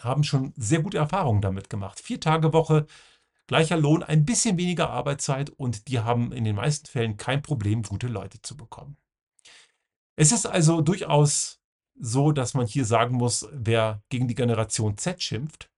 haben 0.00 0.24
schon 0.24 0.52
sehr 0.56 0.82
gute 0.82 0.98
Erfahrungen 0.98 1.40
damit 1.40 1.70
gemacht. 1.70 2.00
Vier 2.00 2.20
Tage 2.20 2.52
Woche, 2.52 2.86
gleicher 3.46 3.76
Lohn, 3.76 4.02
ein 4.02 4.24
bisschen 4.24 4.58
weniger 4.58 4.90
Arbeitszeit 4.90 5.50
und 5.50 5.88
die 5.88 6.00
haben 6.00 6.32
in 6.32 6.44
den 6.44 6.56
meisten 6.56 6.86
Fällen 6.86 7.16
kein 7.16 7.42
Problem, 7.42 7.82
gute 7.82 8.08
Leute 8.08 8.42
zu 8.42 8.56
bekommen. 8.56 8.96
Es 10.16 10.32
ist 10.32 10.46
also 10.46 10.80
durchaus 10.80 11.60
so, 11.98 12.32
dass 12.32 12.54
man 12.54 12.66
hier 12.66 12.84
sagen 12.84 13.16
muss, 13.16 13.48
wer 13.52 14.02
gegen 14.08 14.28
die 14.28 14.34
Generation 14.34 14.98
Z 14.98 15.22
schimpft 15.22 15.70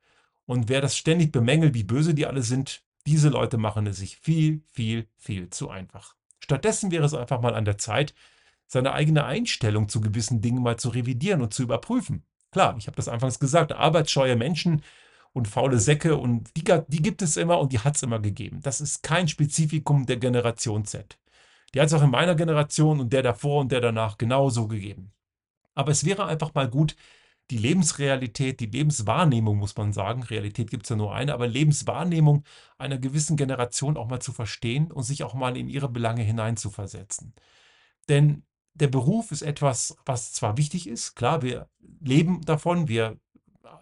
und 0.46 0.68
wer 0.68 0.80
das 0.80 0.96
ständig 0.96 1.32
bemängelt, 1.32 1.74
wie 1.74 1.84
böse 1.84 2.14
die 2.14 2.26
alle 2.26 2.42
sind, 2.42 2.82
diese 3.06 3.28
Leute 3.28 3.58
machen 3.58 3.86
es 3.86 3.98
sich 3.98 4.16
viel, 4.18 4.62
viel, 4.66 5.08
viel 5.16 5.50
zu 5.50 5.70
einfach. 5.70 6.14
Stattdessen 6.40 6.90
wäre 6.90 7.04
es 7.04 7.14
einfach 7.14 7.40
mal 7.40 7.54
an 7.54 7.64
der 7.64 7.78
Zeit, 7.78 8.14
seine 8.66 8.92
eigene 8.92 9.24
Einstellung 9.24 9.88
zu 9.88 10.00
gewissen 10.00 10.40
Dingen 10.40 10.62
mal 10.62 10.76
zu 10.78 10.90
revidieren 10.90 11.40
und 11.40 11.54
zu 11.54 11.62
überprüfen. 11.62 12.24
Klar, 12.50 12.76
ich 12.78 12.86
habe 12.86 12.96
das 12.96 13.08
anfangs 13.08 13.38
gesagt, 13.38 13.72
arbeitsscheue 13.72 14.36
Menschen 14.36 14.82
und 15.32 15.48
faule 15.48 15.78
Säcke 15.78 16.16
und 16.16 16.56
die, 16.56 16.64
die 16.88 17.02
gibt 17.02 17.22
es 17.22 17.36
immer 17.36 17.58
und 17.60 17.72
die 17.72 17.80
hat 17.80 17.96
es 17.96 18.02
immer 18.02 18.18
gegeben. 18.20 18.60
Das 18.62 18.80
ist 18.80 19.02
kein 19.02 19.28
Spezifikum 19.28 20.06
der 20.06 20.16
Generation 20.16 20.84
Z. 20.84 21.18
Die 21.74 21.80
hat 21.80 21.88
es 21.88 21.94
auch 21.94 22.02
in 22.02 22.10
meiner 22.10 22.34
Generation 22.34 23.00
und 23.00 23.12
der 23.12 23.22
davor 23.22 23.60
und 23.60 23.72
der 23.72 23.80
danach 23.80 24.18
genauso 24.18 24.68
gegeben. 24.68 25.12
Aber 25.74 25.92
es 25.92 26.04
wäre 26.04 26.26
einfach 26.26 26.54
mal 26.54 26.68
gut, 26.68 26.96
die 27.50 27.58
Lebensrealität, 27.58 28.60
die 28.60 28.66
Lebenswahrnehmung, 28.66 29.56
muss 29.58 29.76
man 29.76 29.92
sagen, 29.92 30.22
Realität 30.22 30.70
gibt 30.70 30.84
es 30.84 30.90
ja 30.90 30.96
nur 30.96 31.14
eine, 31.14 31.32
aber 31.32 31.46
Lebenswahrnehmung 31.46 32.44
einer 32.76 32.98
gewissen 32.98 33.36
Generation 33.36 33.96
auch 33.96 34.08
mal 34.08 34.20
zu 34.20 34.32
verstehen 34.32 34.90
und 34.90 35.04
sich 35.04 35.24
auch 35.24 35.34
mal 35.34 35.56
in 35.56 35.68
ihre 35.68 35.88
Belange 35.88 36.22
hineinzuversetzen. 36.22 37.34
Denn 38.08 38.44
der 38.74 38.88
Beruf 38.88 39.32
ist 39.32 39.42
etwas, 39.42 39.96
was 40.04 40.32
zwar 40.32 40.56
wichtig 40.56 40.88
ist, 40.88 41.14
klar, 41.14 41.42
wir 41.42 41.68
leben 42.00 42.42
davon, 42.42 42.88
wir 42.88 43.16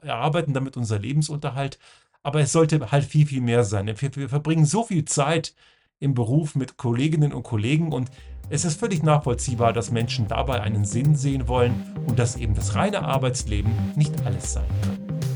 erarbeiten 0.01 0.55
damit 0.55 0.77
unser 0.77 0.99
Lebensunterhalt, 0.99 1.79
aber 2.23 2.41
es 2.41 2.53
sollte 2.53 2.91
halt 2.91 3.05
viel, 3.05 3.27
viel 3.27 3.41
mehr 3.41 3.65
sein. 3.65 3.87
Wir, 3.87 4.17
wir 4.17 4.29
verbringen 4.29 4.65
so 4.65 4.85
viel 4.85 5.05
Zeit 5.05 5.55
im 5.99 6.15
Beruf 6.15 6.55
mit 6.55 6.77
Kolleginnen 6.77 7.33
und 7.33 7.43
Kollegen 7.43 7.93
und 7.93 8.11
es 8.49 8.65
ist 8.65 8.79
völlig 8.79 9.03
nachvollziehbar, 9.03 9.73
dass 9.73 9.91
Menschen 9.91 10.29
dabei 10.29 10.61
einen 10.61 10.85
Sinn 10.85 11.17
sehen 11.17 11.49
wollen 11.49 11.95
und 12.07 12.19
dass 12.19 12.37
eben 12.37 12.55
das 12.55 12.75
reine 12.75 13.03
Arbeitsleben 13.03 13.73
nicht 13.97 14.25
alles 14.25 14.53
sein 14.53 14.69
kann. 14.83 15.36